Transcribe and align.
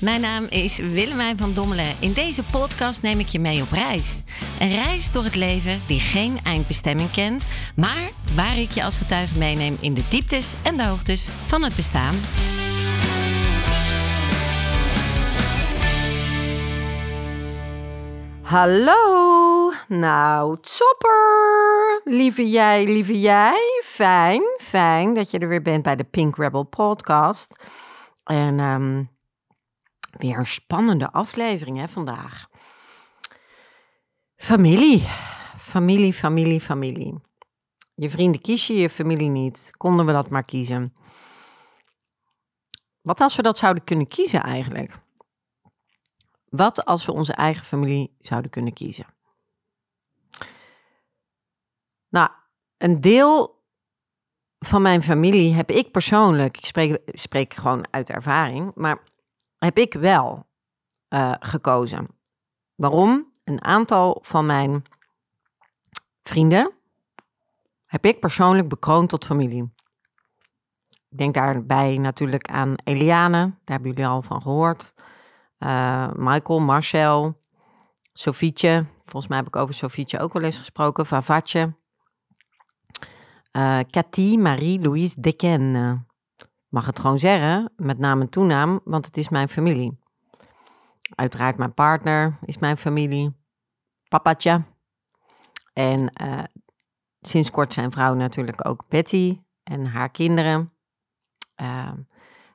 Mijn 0.00 0.20
naam 0.20 0.44
is 0.44 0.78
Willemijn 0.78 1.38
van 1.38 1.52
Dommelen. 1.52 1.94
In 2.00 2.12
deze 2.12 2.44
podcast 2.44 3.02
neem 3.02 3.18
ik 3.18 3.26
je 3.26 3.38
mee 3.38 3.62
op 3.62 3.70
reis. 3.70 4.24
Een 4.60 4.74
reis 4.74 5.12
door 5.12 5.24
het 5.24 5.34
leven 5.34 5.80
die 5.86 6.00
geen 6.00 6.38
eindbestemming 6.44 7.10
kent, 7.10 7.48
maar 7.76 8.10
waar 8.34 8.58
ik 8.58 8.70
je 8.70 8.84
als 8.84 8.96
getuige 8.96 9.38
meeneem 9.38 9.76
in 9.80 9.94
de 9.94 10.04
dieptes 10.08 10.54
en 10.62 10.76
de 10.76 10.84
hoogtes 10.86 11.28
van 11.28 11.62
het 11.62 11.76
bestaan. 11.76 12.14
Hallo, 18.42 19.72
nou 19.88 20.56
topper, 20.60 22.00
lieve 22.04 22.50
jij, 22.50 22.84
lieve 22.84 23.20
jij. 23.20 23.80
Fijn, 23.84 24.42
fijn 24.58 25.14
dat 25.14 25.30
je 25.30 25.38
er 25.38 25.48
weer 25.48 25.62
bent 25.62 25.82
bij 25.82 25.96
de 25.96 26.04
Pink 26.04 26.36
Rebel 26.36 26.64
podcast. 26.64 27.64
En 28.24 28.60
ehm, 28.60 29.02
weer 30.10 30.38
een 30.38 30.46
spannende 30.46 31.12
aflevering 31.12 31.78
hè, 31.78 31.88
vandaag. 31.88 32.48
Familie, 34.36 35.00
familie, 35.56 36.12
familie, 36.12 36.60
familie. 36.60 37.20
Je 37.94 38.10
vrienden 38.10 38.40
kies 38.40 38.66
je, 38.66 38.74
je 38.74 38.90
familie 38.90 39.28
niet. 39.28 39.70
Konden 39.76 40.06
we 40.06 40.12
dat 40.12 40.30
maar 40.30 40.44
kiezen. 40.44 40.94
Wat 43.02 43.20
als 43.20 43.36
we 43.36 43.42
dat 43.42 43.58
zouden 43.58 43.84
kunnen 43.84 44.08
kiezen 44.08 44.42
eigenlijk? 44.42 44.98
Wat 46.48 46.84
als 46.84 47.06
we 47.06 47.12
onze 47.12 47.32
eigen 47.32 47.64
familie 47.64 48.16
zouden 48.20 48.50
kunnen 48.50 48.72
kiezen? 48.72 49.06
Nou, 52.08 52.30
een 52.78 53.00
deel 53.00 53.58
van 54.58 54.82
mijn 54.82 55.02
familie 55.02 55.54
heb 55.54 55.70
ik 55.70 55.90
persoonlijk, 55.90 56.56
ik 56.56 56.66
spreek, 56.66 57.00
spreek 57.06 57.54
gewoon 57.54 57.86
uit 57.90 58.10
ervaring, 58.10 58.72
maar 58.74 59.02
heb 59.66 59.78
ik 59.78 59.92
wel 59.92 60.46
uh, 61.08 61.34
gekozen. 61.40 62.08
Waarom? 62.74 63.32
Een 63.44 63.64
aantal 63.64 64.18
van 64.22 64.46
mijn 64.46 64.84
vrienden 66.22 66.72
heb 67.86 68.04
ik 68.04 68.20
persoonlijk 68.20 68.68
bekroond 68.68 69.08
tot 69.08 69.24
familie. 69.24 69.72
Ik 71.08 71.18
denk 71.18 71.34
daarbij 71.34 71.98
natuurlijk 71.98 72.48
aan 72.48 72.74
Eliane, 72.84 73.38
daar 73.38 73.60
hebben 73.64 73.88
jullie 73.88 74.06
al 74.06 74.22
van 74.22 74.42
gehoord. 74.42 74.94
Uh, 75.58 76.10
Michael, 76.14 76.60
Marcel, 76.60 77.40
Sofietje. 78.12 78.86
Volgens 79.04 79.26
mij 79.26 79.38
heb 79.38 79.46
ik 79.46 79.56
over 79.56 79.74
Sofietje 79.74 80.18
ook 80.18 80.32
wel 80.32 80.42
eens 80.42 80.58
gesproken. 80.58 81.06
Vavatje. 81.06 81.74
Uh, 83.52 83.78
Cathy, 83.90 84.36
Marie, 84.36 84.80
Louise, 84.80 85.20
Deken. 85.20 86.06
Mag 86.70 86.86
het 86.86 86.98
gewoon 86.98 87.18
zeggen, 87.18 87.72
met 87.76 87.98
naam 87.98 88.20
en 88.20 88.28
toenaam, 88.28 88.80
want 88.84 89.06
het 89.06 89.16
is 89.16 89.28
mijn 89.28 89.48
familie. 89.48 89.98
Uiteraard 91.14 91.56
mijn 91.56 91.74
partner 91.74 92.38
is 92.44 92.58
mijn 92.58 92.76
familie. 92.76 93.38
Papatje. 94.08 94.62
En 95.72 96.12
uh, 96.22 96.42
sinds 97.20 97.50
kort 97.50 97.72
zijn 97.72 97.90
vrouw 97.90 98.14
natuurlijk 98.14 98.68
ook 98.68 98.84
Betty 98.88 99.40
en 99.62 99.86
haar 99.86 100.10
kinderen. 100.10 100.72
Uh, 101.62 101.92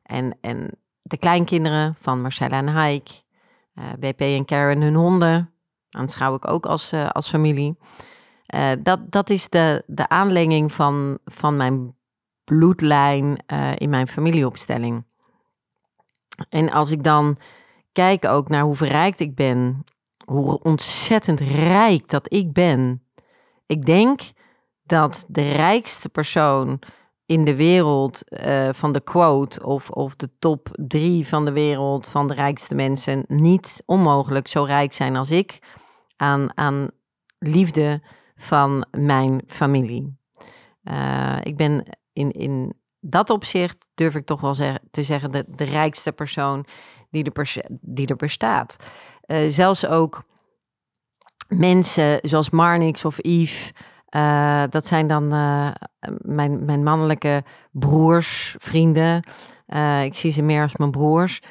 en, 0.03 0.37
en 0.41 0.79
de 1.01 1.17
kleinkinderen 1.17 1.95
van 1.95 2.21
Marcella 2.21 2.57
en 2.57 2.67
Haik, 2.67 3.09
uh, 3.73 3.91
eh, 3.91 3.99
BP 3.99 4.19
en 4.19 4.45
Karen 4.45 4.81
hun 4.81 4.95
honden, 4.95 5.53
aanschouw 5.89 6.35
ik 6.35 6.47
ook 6.47 6.65
als, 6.65 6.93
uh, 6.93 7.09
als 7.09 7.29
familie. 7.29 7.77
Uh, 8.55 8.71
dat, 8.79 9.11
dat 9.11 9.29
is 9.29 9.49
de, 9.49 9.83
de 9.87 10.09
aanlenging 10.09 10.71
van, 10.71 11.19
van 11.25 11.57
mijn 11.57 11.95
bloedlijn 12.45 13.43
in 13.75 13.89
mijn 13.89 14.07
familieopstelling. 14.07 15.03
En 16.49 16.71
als 16.71 16.91
ik 16.91 17.03
dan 17.03 17.37
kijk 17.91 18.25
ook 18.25 18.49
naar 18.49 18.63
hoe 18.63 18.75
verrijkt 18.75 19.19
ik 19.19 19.35
ben, 19.35 19.83
hoe 20.25 20.59
ontzettend 20.63 21.39
rijk 21.39 22.09
dat 22.09 22.33
ik 22.33 22.53
ben. 22.53 23.03
Ik 23.65 23.85
denk 23.85 24.21
dat 24.83 25.25
de 25.27 25.51
rijkste 25.51 26.09
persoon 26.09 26.79
in 27.25 27.43
de 27.43 27.55
wereld 27.55 28.23
uh, 28.27 28.69
van 28.71 28.91
de 28.91 29.01
quote 29.01 29.65
of, 29.65 29.89
of 29.89 30.15
de 30.15 30.29
top 30.39 30.69
drie 30.71 31.27
van 31.27 31.45
de 31.45 31.51
wereld 31.51 32.07
van 32.07 32.27
de 32.27 32.33
rijkste 32.33 32.75
mensen 32.75 33.23
niet 33.27 33.83
onmogelijk 33.85 34.47
zo 34.47 34.63
rijk 34.63 34.93
zijn 34.93 35.15
als 35.15 35.31
ik 35.31 35.59
aan, 36.15 36.57
aan 36.57 36.89
liefde 37.39 38.01
van 38.35 38.85
mijn 38.91 39.41
familie. 39.47 40.17
Uh, 40.83 41.37
ik 41.41 41.57
ben 41.57 41.97
in, 42.15 42.31
in 42.31 42.73
dat 42.99 43.29
opzicht, 43.29 43.87
durf 43.93 44.15
ik 44.15 44.25
toch 44.25 44.41
wel 44.41 44.55
zeg, 44.55 44.77
te 44.91 45.03
zeggen, 45.03 45.31
de, 45.31 45.45
de 45.47 45.63
rijkste 45.63 46.11
persoon 46.11 46.65
die 47.09 47.31
er, 47.33 47.55
die 47.81 48.07
er 48.07 48.15
bestaat. 48.15 48.75
Uh, 49.25 49.49
zelfs 49.49 49.85
ook 49.85 50.23
mensen 51.47 52.19
zoals 52.21 52.49
Marnix 52.49 53.05
of 53.05 53.17
Yves. 53.21 53.71
Uh, 54.09 54.63
dat 54.69 54.85
zijn 54.85 55.07
dan 55.07 55.33
uh, 55.33 55.71
mijn, 56.17 56.65
mijn 56.65 56.83
mannelijke 56.83 57.43
broers, 57.71 58.55
vrienden. 58.59 59.23
Ik 60.03 60.15
zie 60.15 60.31
ze 60.31 60.41
meer 60.41 60.61
als 60.61 60.75
mijn 60.75 60.91
broers. 60.91 61.41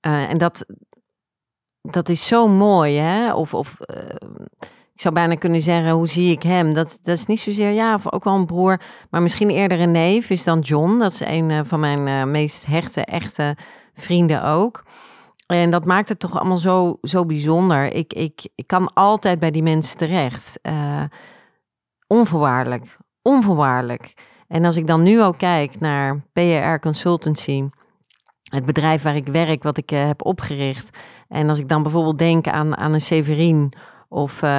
en 0.00 0.38
dat, 0.38 0.66
dat 1.80 2.08
is 2.08 2.26
zo 2.26 2.48
mooi, 2.48 2.96
hè? 2.96 3.34
Of, 3.34 3.54
of 3.54 3.80
ik 4.94 5.00
zou 5.00 5.14
bijna 5.14 5.34
kunnen 5.34 5.62
zeggen, 5.62 5.92
hoe 5.92 6.08
zie 6.08 6.30
ik 6.30 6.42
hem? 6.42 6.74
Dat, 6.74 6.98
dat 7.02 7.16
is 7.16 7.26
niet 7.26 7.40
zozeer, 7.40 7.70
ja, 7.70 7.94
of 7.94 8.12
ook 8.12 8.24
wel 8.24 8.34
een 8.34 8.46
broer, 8.46 8.80
maar 9.10 9.22
misschien 9.22 9.50
eerder 9.50 9.80
een 9.80 9.90
neef 9.90 10.30
is 10.30 10.44
dan 10.44 10.60
John. 10.60 10.98
Dat 10.98 11.12
is 11.12 11.20
een 11.20 11.66
van 11.66 11.80
mijn 11.80 12.30
meest 12.30 12.66
hechte, 12.66 13.04
echte 13.04 13.56
vrienden 13.94 14.44
ook. 14.44 14.84
En 15.46 15.70
dat 15.70 15.84
maakt 15.84 16.08
het 16.08 16.18
toch 16.18 16.38
allemaal 16.38 16.58
zo, 16.58 16.98
zo 17.02 17.26
bijzonder. 17.26 17.92
Ik, 17.92 18.12
ik, 18.12 18.48
ik 18.54 18.66
kan 18.66 18.94
altijd 18.94 19.38
bij 19.38 19.50
die 19.50 19.62
mensen 19.62 19.96
terecht. 19.96 20.58
Uh, 20.62 21.02
onvoorwaardelijk. 22.06 22.96
Onvoorwaardelijk. 23.22 24.14
En 24.48 24.64
als 24.64 24.76
ik 24.76 24.86
dan 24.86 25.02
nu 25.02 25.22
ook 25.22 25.38
kijk 25.38 25.80
naar 25.80 26.22
PR 26.32 26.78
Consultancy, 26.80 27.68
het 28.42 28.64
bedrijf 28.64 29.02
waar 29.02 29.16
ik 29.16 29.26
werk, 29.26 29.62
wat 29.62 29.76
ik 29.76 29.90
heb 29.90 30.24
opgericht. 30.24 30.98
En 31.28 31.48
als 31.48 31.58
ik 31.58 31.68
dan 31.68 31.82
bijvoorbeeld 31.82 32.18
denk 32.18 32.48
aan, 32.48 32.76
aan 32.76 32.92
een 32.92 33.00
Severin 33.00 33.72
of 34.12 34.42
uh, 34.42 34.50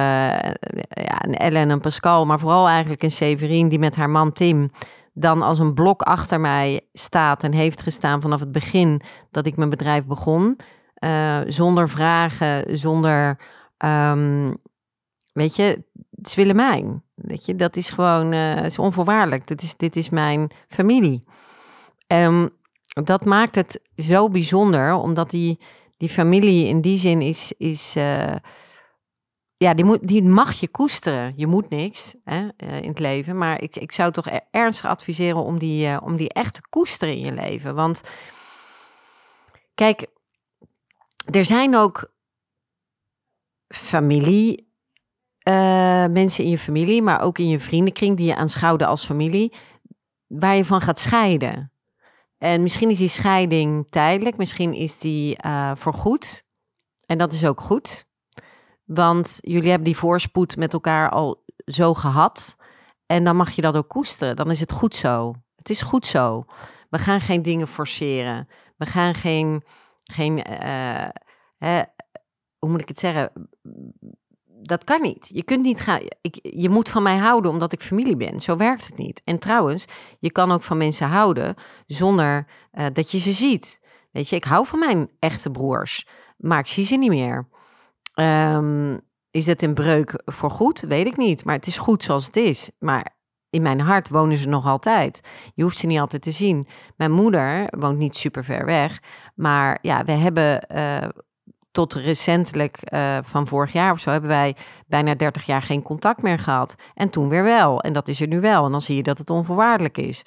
ja, 0.88 1.24
een 1.24 1.34
Ellen 1.34 1.60
en 1.60 1.70
een 1.70 1.80
Pascal, 1.80 2.26
maar 2.26 2.38
vooral 2.38 2.68
eigenlijk 2.68 3.02
een 3.02 3.10
Severin 3.10 3.68
die 3.68 3.78
met 3.78 3.96
haar 3.96 4.10
man 4.10 4.32
Tim 4.32 4.70
dan 5.12 5.42
als 5.42 5.58
een 5.58 5.74
blok 5.74 6.02
achter 6.02 6.40
mij 6.40 6.80
staat 6.92 7.42
en 7.42 7.52
heeft 7.52 7.82
gestaan 7.82 8.20
vanaf 8.20 8.40
het 8.40 8.52
begin 8.52 9.00
dat 9.30 9.46
ik 9.46 9.56
mijn 9.56 9.70
bedrijf 9.70 10.06
begon. 10.06 10.58
Uh, 10.98 11.38
zonder 11.46 11.88
vragen, 11.88 12.78
zonder, 12.78 13.38
um, 13.84 14.56
weet 15.32 15.56
je, 15.56 15.84
het 16.16 16.26
is 16.26 16.34
Willemijn. 16.34 17.02
Weet 17.14 17.46
je, 17.46 17.54
dat 17.54 17.76
is 17.76 17.90
gewoon, 17.90 18.32
uh, 18.32 18.64
is 18.64 18.78
onvoorwaardelijk. 18.78 19.46
Dit 19.46 19.62
is, 19.62 19.76
dit 19.76 19.96
is 19.96 20.08
mijn 20.08 20.50
familie. 20.68 21.24
Um, 22.06 22.50
dat 23.04 23.24
maakt 23.24 23.54
het 23.54 23.80
zo 23.96 24.28
bijzonder, 24.28 24.94
omdat 24.94 25.30
die, 25.30 25.60
die 25.96 26.08
familie 26.08 26.66
in 26.66 26.80
die 26.80 26.98
zin 26.98 27.20
is, 27.20 27.52
is 27.58 27.96
ja, 29.56 29.74
die, 29.74 29.84
moet, 29.84 30.08
die 30.08 30.22
mag 30.22 30.52
je 30.52 30.68
koesteren. 30.68 31.32
Je 31.36 31.46
moet 31.46 31.68
niks 31.68 32.14
hè, 32.24 32.48
uh, 32.56 32.82
in 32.82 32.88
het 32.88 32.98
leven, 32.98 33.38
maar 33.38 33.62
ik, 33.62 33.76
ik 33.76 33.92
zou 33.92 34.12
toch 34.12 34.26
e-, 34.26 34.40
ernstig 34.50 34.90
adviseren 34.90 35.42
om 35.42 35.58
die, 35.58 36.00
om 36.00 36.16
die 36.16 36.28
echt 36.28 36.54
te 36.54 36.68
koesteren 36.68 37.14
in 37.14 37.20
je 37.20 37.32
leven. 37.32 37.74
Want 37.74 38.02
kijk, 39.74 40.06
er 41.30 41.44
zijn 41.44 41.76
ook 41.76 42.12
familie 43.68 44.72
uh, 45.48 46.06
mensen 46.06 46.44
in 46.44 46.50
je 46.50 46.58
familie, 46.58 47.02
maar 47.02 47.20
ook 47.20 47.38
in 47.38 47.48
je 47.48 47.60
vriendenkring 47.60 48.16
die 48.16 48.26
je 48.26 48.36
aanschouwde 48.36 48.86
als 48.86 49.06
familie, 49.06 49.52
waar 50.26 50.56
je 50.56 50.64
van 50.64 50.80
gaat 50.80 50.98
scheiden. 50.98 51.72
En 52.38 52.62
misschien 52.62 52.90
is 52.90 52.98
die 52.98 53.08
scheiding 53.08 53.86
tijdelijk, 53.90 54.36
misschien 54.36 54.72
is 54.72 54.98
die 54.98 55.36
uh, 55.46 55.72
voorgoed. 55.74 56.44
En 57.06 57.18
dat 57.18 57.32
is 57.32 57.44
ook 57.44 57.60
goed. 57.60 58.06
Want 58.84 59.38
jullie 59.40 59.68
hebben 59.68 59.86
die 59.86 59.96
voorspoed 59.96 60.56
met 60.56 60.72
elkaar 60.72 61.10
al 61.10 61.44
zo 61.64 61.94
gehad. 61.94 62.56
En 63.06 63.24
dan 63.24 63.36
mag 63.36 63.50
je 63.50 63.62
dat 63.62 63.76
ook 63.76 63.88
koesteren. 63.88 64.36
Dan 64.36 64.50
is 64.50 64.60
het 64.60 64.72
goed 64.72 64.94
zo. 64.94 65.34
Het 65.56 65.70
is 65.70 65.82
goed 65.82 66.06
zo. 66.06 66.44
We 66.90 66.98
gaan 66.98 67.20
geen 67.20 67.42
dingen 67.42 67.68
forceren. 67.68 68.48
We 68.76 68.86
gaan 68.86 69.14
geen. 69.14 69.62
geen 70.02 70.38
uh, 70.38 71.08
hè, 71.58 71.82
hoe 72.58 72.70
moet 72.70 72.80
ik 72.80 72.88
het 72.88 72.98
zeggen? 72.98 73.32
dat 74.66 74.84
kan 74.84 75.00
niet. 75.00 75.30
Je 75.32 75.42
kunt 75.42 75.62
niet 75.62 75.80
gaan. 75.80 76.00
Ik, 76.20 76.38
je 76.42 76.68
moet 76.68 76.88
van 76.88 77.02
mij 77.02 77.16
houden 77.16 77.50
omdat 77.50 77.72
ik 77.72 77.82
familie 77.82 78.16
ben. 78.16 78.40
Zo 78.40 78.56
werkt 78.56 78.86
het 78.86 78.96
niet. 78.96 79.22
En 79.24 79.38
trouwens, 79.38 79.86
je 80.20 80.32
kan 80.32 80.52
ook 80.52 80.62
van 80.62 80.76
mensen 80.76 81.08
houden 81.08 81.54
zonder 81.86 82.46
uh, 82.72 82.86
dat 82.92 83.10
je 83.10 83.18
ze 83.18 83.32
ziet. 83.32 83.82
Weet 84.10 84.28
je, 84.28 84.36
ik 84.36 84.44
hou 84.44 84.66
van 84.66 84.78
mijn 84.78 85.10
echte 85.18 85.50
broers, 85.50 86.06
maar 86.36 86.58
ik 86.58 86.66
zie 86.66 86.84
ze 86.84 86.96
niet 86.96 87.10
meer. 87.10 87.48
Um, 88.14 89.00
is 89.30 89.46
het 89.46 89.62
een 89.62 89.74
breuk 89.74 90.22
voor 90.24 90.50
goed? 90.50 90.80
Weet 90.80 91.06
ik 91.06 91.16
niet. 91.16 91.44
Maar 91.44 91.54
het 91.54 91.66
is 91.66 91.78
goed 91.78 92.02
zoals 92.02 92.26
het 92.26 92.36
is. 92.36 92.70
Maar 92.78 93.16
in 93.50 93.62
mijn 93.62 93.80
hart 93.80 94.08
wonen 94.08 94.36
ze 94.36 94.48
nog 94.48 94.66
altijd. 94.66 95.20
Je 95.54 95.62
hoeft 95.62 95.76
ze 95.76 95.86
niet 95.86 95.98
altijd 95.98 96.22
te 96.22 96.30
zien. 96.30 96.66
Mijn 96.96 97.12
moeder 97.12 97.66
woont 97.78 97.98
niet 97.98 98.16
super 98.16 98.44
ver 98.44 98.64
weg. 98.64 99.02
Maar 99.34 99.78
ja, 99.82 100.04
we 100.04 100.12
hebben 100.12 100.66
uh, 100.74 101.08
tot 101.70 101.94
recentelijk 101.94 102.78
uh, 102.92 103.18
van 103.22 103.46
vorig 103.46 103.72
jaar 103.72 103.92
of 103.92 104.00
zo 104.00 104.10
hebben 104.10 104.30
wij 104.30 104.56
bijna 104.86 105.14
30 105.14 105.46
jaar 105.46 105.62
geen 105.62 105.82
contact 105.82 106.22
meer 106.22 106.38
gehad. 106.38 106.74
En 106.94 107.10
toen 107.10 107.28
weer 107.28 107.44
wel. 107.44 107.80
En 107.80 107.92
dat 107.92 108.08
is 108.08 108.20
er 108.20 108.28
nu 108.28 108.40
wel. 108.40 108.64
En 108.64 108.72
dan 108.72 108.82
zie 108.82 108.96
je 108.96 109.02
dat 109.02 109.18
het 109.18 109.30
onvoorwaardelijk 109.30 109.98
is. 109.98 110.22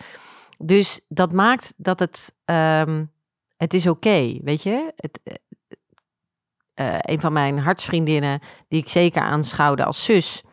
Dus 0.57 1.05
dat 1.07 1.31
maakt 1.31 1.73
dat 1.77 1.99
het. 1.99 2.35
Um, 2.45 3.11
het 3.57 3.73
is 3.73 3.87
oké, 3.87 4.39
weet 4.43 4.63
je? 4.63 4.93
Het, 4.95 5.19
uh, 6.79 6.95
een 6.99 7.19
van 7.19 7.33
mijn 7.33 7.59
hartsvriendinnen, 7.59 8.39
die 8.67 8.81
ik 8.81 8.89
zeker 8.89 9.21
aanschouwde 9.21 9.85
als 9.85 10.03
zus. 10.03 10.43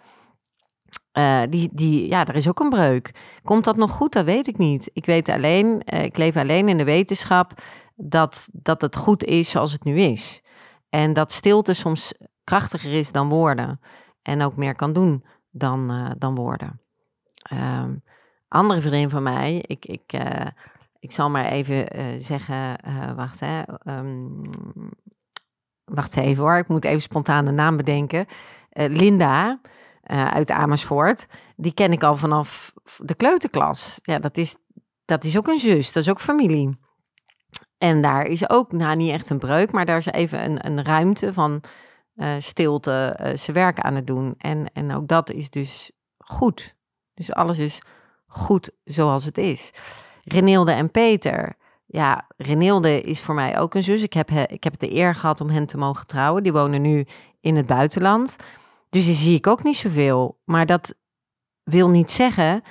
Uh, 1.18 1.42
die, 1.48 1.70
die, 1.72 2.08
ja, 2.08 2.26
er 2.26 2.34
is 2.34 2.48
ook 2.48 2.60
een 2.60 2.68
breuk. 2.68 3.14
Komt 3.42 3.64
dat 3.64 3.76
nog 3.76 3.90
goed? 3.90 4.12
Dat 4.12 4.24
weet 4.24 4.46
ik 4.46 4.58
niet. 4.58 4.90
Ik 4.92 5.06
weet 5.06 5.28
alleen, 5.28 5.82
uh, 5.84 6.02
ik 6.02 6.16
leef 6.16 6.36
alleen 6.36 6.68
in 6.68 6.78
de 6.78 6.84
wetenschap 6.84 7.52
dat, 7.94 8.48
dat 8.52 8.80
het 8.80 8.96
goed 8.96 9.24
is 9.24 9.50
zoals 9.50 9.72
het 9.72 9.84
nu 9.84 10.00
is. 10.00 10.42
En 10.88 11.12
dat 11.12 11.32
stilte 11.32 11.72
soms 11.72 12.14
krachtiger 12.44 12.92
is 12.92 13.12
dan 13.12 13.28
woorden. 13.28 13.80
En 14.22 14.42
ook 14.42 14.56
meer 14.56 14.74
kan 14.74 14.92
doen 14.92 15.24
dan, 15.50 16.14
dan 16.18 16.34
woorden. 16.34 16.80
Um, 17.52 18.02
andere 18.48 18.80
vriendin 18.80 19.10
van 19.10 19.22
mij, 19.22 19.64
ik, 19.66 19.86
ik, 19.86 20.12
ik 20.98 21.12
zal 21.12 21.30
maar 21.30 21.44
even 21.44 21.86
zeggen, 22.22 22.76
wacht 23.16 23.40
hè. 23.40 23.62
Um, 23.84 24.42
wacht 25.84 26.16
even 26.16 26.42
hoor, 26.42 26.56
ik 26.56 26.68
moet 26.68 26.84
even 26.84 27.02
spontaan 27.02 27.44
de 27.44 27.50
naam 27.50 27.76
bedenken. 27.76 28.26
Linda, 28.70 29.60
uh, 30.06 30.26
uit 30.26 30.50
Amersfoort. 30.50 31.26
Die 31.56 31.74
ken 31.74 31.92
ik 31.92 32.02
al 32.02 32.16
vanaf 32.16 32.72
de 32.96 33.14
kleuterklas. 33.14 33.98
Ja, 34.02 34.18
dat 34.18 34.36
is, 34.36 34.56
dat 35.04 35.24
is 35.24 35.36
ook 35.36 35.48
een 35.48 35.58
zus, 35.58 35.92
dat 35.92 36.02
is 36.02 36.08
ook 36.08 36.20
familie. 36.20 36.78
En 37.78 38.02
daar 38.02 38.24
is 38.24 38.50
ook, 38.50 38.72
nou 38.72 38.96
niet 38.96 39.10
echt 39.10 39.30
een 39.30 39.38
breuk, 39.38 39.72
maar 39.72 39.84
daar 39.84 39.96
is 39.96 40.06
even 40.06 40.44
een, 40.44 40.66
een 40.66 40.84
ruimte 40.84 41.32
van 41.32 41.62
uh, 42.16 42.34
stilte, 42.38 43.18
uh, 43.20 43.36
zijn 43.36 43.56
werk 43.56 43.78
aan 43.78 43.94
het 43.94 44.06
doen. 44.06 44.34
En, 44.38 44.70
en 44.72 44.94
ook 44.94 45.08
dat 45.08 45.30
is 45.30 45.50
dus 45.50 45.92
goed. 46.18 46.76
Dus 47.14 47.32
alles 47.32 47.58
is 47.58 47.82
goed 48.26 48.70
zoals 48.84 49.24
het 49.24 49.38
is. 49.38 49.72
Renilde 50.24 50.72
en 50.72 50.90
Peter. 50.90 51.56
Ja, 51.86 52.26
Renilde 52.36 53.00
is 53.00 53.22
voor 53.22 53.34
mij 53.34 53.58
ook 53.58 53.74
een 53.74 53.82
zus. 53.82 54.02
Ik 54.02 54.12
heb, 54.12 54.30
ik 54.30 54.64
heb 54.64 54.78
de 54.78 54.92
eer 54.92 55.14
gehad 55.14 55.40
om 55.40 55.48
hen 55.48 55.66
te 55.66 55.78
mogen 55.78 56.06
trouwen. 56.06 56.42
Die 56.42 56.52
wonen 56.52 56.82
nu 56.82 57.06
in 57.40 57.56
het 57.56 57.66
buitenland. 57.66 58.36
Dus 58.90 59.04
die 59.04 59.14
zie 59.14 59.36
ik 59.36 59.46
ook 59.46 59.62
niet 59.62 59.76
zoveel. 59.76 60.38
Maar 60.44 60.66
dat 60.66 60.94
wil 61.62 61.88
niet 61.88 62.10
zeggen 62.10 62.62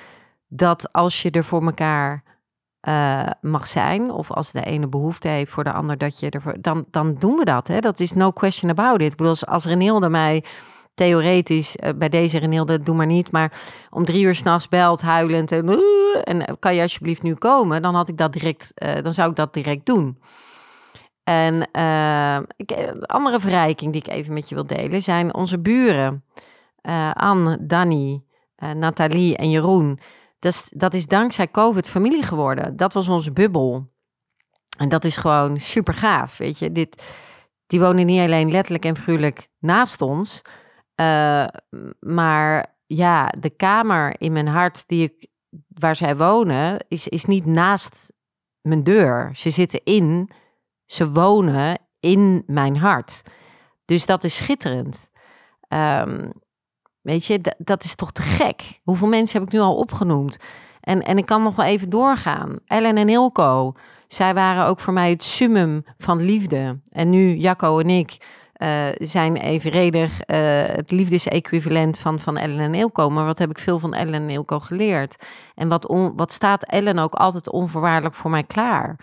dat 0.48 0.92
als 0.92 1.22
je 1.22 1.30
er 1.30 1.44
voor 1.44 1.64
elkaar 1.64 2.22
uh, 2.88 3.26
mag 3.40 3.66
zijn, 3.66 4.10
of 4.10 4.30
als 4.30 4.52
de 4.52 4.64
ene 4.64 4.88
behoefte 4.88 5.28
heeft 5.28 5.50
voor 5.50 5.64
de 5.64 5.72
ander, 5.72 5.98
dat 5.98 6.20
je 6.20 6.30
ervoor, 6.30 6.56
dan, 6.60 6.84
dan 6.90 7.14
doen 7.14 7.36
we 7.36 7.44
dat. 7.44 7.68
Hè? 7.68 7.80
Dat 7.80 8.00
is 8.00 8.12
no 8.12 8.30
question 8.30 8.70
about 8.70 9.00
it. 9.00 9.10
Ik 9.12 9.16
bedoel, 9.16 9.36
als 9.40 9.64
Renilde 9.64 10.08
mij 10.08 10.44
theoretisch, 10.94 11.76
uh, 11.76 11.90
bij 11.96 12.08
deze 12.08 12.38
Renilde, 12.38 12.82
doe 12.82 12.94
maar 12.94 13.06
niet, 13.06 13.30
maar 13.30 13.52
om 13.90 14.04
drie 14.04 14.24
uur 14.24 14.34
s'nachts 14.34 14.68
belt, 14.68 15.00
huilend 15.00 15.52
en, 15.52 15.68
uh, 15.68 15.78
en 16.24 16.58
kan 16.58 16.74
je 16.74 16.82
alsjeblieft 16.82 17.22
nu 17.22 17.34
komen, 17.34 17.82
dan 17.82 17.94
had 17.94 18.08
ik 18.08 18.16
dat 18.16 18.32
direct, 18.32 18.72
dan 19.02 19.14
zou 19.14 19.30
ik 19.30 19.36
dat 19.36 19.54
direct 19.54 19.86
doen. 19.86 20.18
En 21.24 21.60
ik, 22.56 22.70
een 22.70 23.04
andere 23.04 23.40
verrijking 23.40 23.92
die 23.92 24.00
ik 24.00 24.08
even 24.08 24.32
met 24.32 24.48
je 24.48 24.54
wil 24.54 24.66
delen 24.66 25.02
zijn 25.02 25.34
onze 25.34 25.58
buren. 25.58 26.24
Anne, 27.12 27.66
Danny, 27.66 28.22
Nathalie 28.56 29.36
en 29.36 29.50
Jeroen. 29.50 29.98
Dat 30.38 30.52
is, 30.52 30.68
dat 30.70 30.94
is 30.94 31.06
dankzij 31.06 31.50
COVID 31.50 31.88
familie 31.88 32.22
geworden. 32.22 32.76
Dat 32.76 32.92
was 32.92 33.08
onze 33.08 33.32
bubbel. 33.32 33.92
En 34.78 34.88
dat 34.88 35.04
is 35.04 35.16
gewoon 35.16 35.60
super 35.60 35.94
gaaf. 35.94 36.36
Weet 36.36 36.58
je, 36.58 36.72
dit, 36.72 37.02
die 37.66 37.80
wonen 37.80 38.06
niet 38.06 38.20
alleen 38.20 38.50
letterlijk 38.50 38.84
en 38.84 38.96
figuurlijk 38.96 39.48
naast 39.58 40.00
ons. 40.00 40.42
Maar 42.00 42.76
ja, 42.86 43.28
de 43.38 43.50
kamer 43.50 44.20
in 44.20 44.32
mijn 44.32 44.48
hart 44.48 44.88
die 44.88 45.02
ik, 45.02 45.28
waar 45.68 45.96
zij 45.96 46.16
wonen, 46.16 46.84
is, 46.88 47.08
is 47.08 47.24
niet 47.24 47.46
naast 47.46 48.12
mijn 48.60 48.82
deur. 48.84 49.30
Ze 49.34 49.50
zitten 49.50 49.80
in 49.84 50.30
ze 50.86 51.10
wonen 51.10 51.78
in 52.00 52.42
mijn 52.46 52.76
hart. 52.76 53.22
Dus 53.84 54.06
dat 54.06 54.24
is 54.24 54.36
schitterend. 54.36 55.10
Um, 55.68 56.32
weet 57.00 57.24
je, 57.24 57.54
dat 57.58 57.84
is 57.84 57.94
toch 57.94 58.12
te 58.12 58.22
gek. 58.22 58.80
Hoeveel 58.82 59.08
mensen 59.08 59.38
heb 59.38 59.48
ik 59.48 59.54
nu 59.54 59.60
al 59.60 59.76
opgenoemd? 59.76 60.38
En, 60.80 61.02
en 61.02 61.18
ik 61.18 61.26
kan 61.26 61.42
nog 61.42 61.56
wel 61.56 61.66
even 61.66 61.90
doorgaan. 61.90 62.56
Ellen 62.66 62.96
en 62.96 63.08
Ilko, 63.08 63.72
zij 64.06 64.34
waren 64.34 64.66
ook 64.66 64.80
voor 64.80 64.92
mij 64.92 65.10
het 65.10 65.22
summum 65.22 65.84
van 65.98 66.20
liefde. 66.20 66.80
En 66.88 67.10
nu, 67.10 67.34
Jacco 67.34 67.78
en 67.78 67.90
ik, 67.90 68.16
uh, 68.58 68.86
zijn 68.94 69.36
evenredig 69.36 70.10
uh, 70.12 70.16
het 70.66 70.90
liefdesequivalent 70.90 71.98
van, 71.98 72.20
van 72.20 72.36
Ellen 72.36 72.58
en 72.58 72.74
Ilko. 72.74 73.10
Maar 73.10 73.24
wat 73.24 73.38
heb 73.38 73.50
ik 73.50 73.58
veel 73.58 73.78
van 73.78 73.94
Ellen 73.94 74.14
en 74.14 74.30
Ilko 74.30 74.60
geleerd? 74.60 75.16
En 75.54 75.68
wat, 75.68 75.94
wat 76.16 76.32
staat 76.32 76.64
Ellen 76.64 76.98
ook 76.98 77.14
altijd 77.14 77.50
onvoorwaardelijk 77.50 78.14
voor 78.14 78.30
mij 78.30 78.42
klaar? 78.42 78.96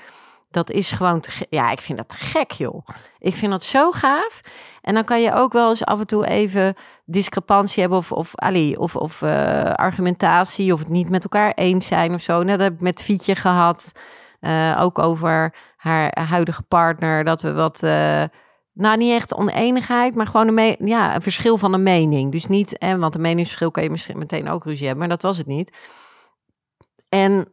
Dat 0.51 0.69
is 0.69 0.91
gewoon, 0.91 1.19
te, 1.19 1.31
ja, 1.49 1.71
ik 1.71 1.81
vind 1.81 1.97
dat 1.97 2.13
gek, 2.13 2.51
joh. 2.51 2.87
Ik 3.19 3.35
vind 3.35 3.51
dat 3.51 3.63
zo 3.63 3.91
gaaf. 3.91 4.41
En 4.81 4.93
dan 4.93 5.03
kan 5.03 5.21
je 5.21 5.33
ook 5.33 5.53
wel 5.53 5.69
eens 5.69 5.85
af 5.85 5.99
en 5.99 6.07
toe 6.07 6.27
even 6.27 6.75
discrepantie 7.05 7.81
hebben 7.81 7.99
of, 7.99 8.11
of, 8.11 8.35
allee, 8.35 8.79
of, 8.79 8.95
of 8.95 9.21
uh, 9.21 9.63
argumentatie 9.63 10.73
of 10.73 10.79
het 10.79 10.89
niet 10.89 11.09
met 11.09 11.23
elkaar 11.23 11.51
eens 11.51 11.85
zijn 11.85 12.13
of 12.13 12.21
zo. 12.21 12.43
Net 12.43 12.57
dat 12.57 12.67
heb 12.67 12.73
ik 12.73 12.81
met 12.81 13.01
Fietje 13.01 13.35
gehad, 13.35 13.91
ook 14.77 14.99
over 14.99 15.55
haar 15.77 16.17
huidige 16.27 16.63
partner, 16.63 17.23
dat 17.23 17.41
we 17.41 17.53
wat, 17.53 17.83
nou 18.73 18.97
niet 18.97 19.11
echt 19.11 19.35
oneenigheid, 19.35 20.15
maar 20.15 20.27
gewoon 20.27 20.57
een, 20.57 20.87
ja, 20.87 21.15
een 21.15 21.21
verschil 21.21 21.57
van 21.57 21.73
een 21.73 21.83
mening. 21.83 22.31
Dus 22.31 22.47
niet, 22.47 22.77
en 22.77 22.99
want 22.99 23.15
een 23.15 23.21
meningsverschil 23.21 23.71
kan 23.71 23.83
je 23.83 23.89
misschien 23.89 24.17
meteen 24.17 24.49
ook 24.49 24.63
ruzie 24.63 24.87
hebben, 24.87 25.07
maar 25.07 25.17
dat 25.17 25.21
was 25.21 25.37
het 25.37 25.47
niet. 25.47 25.77
En 27.09 27.47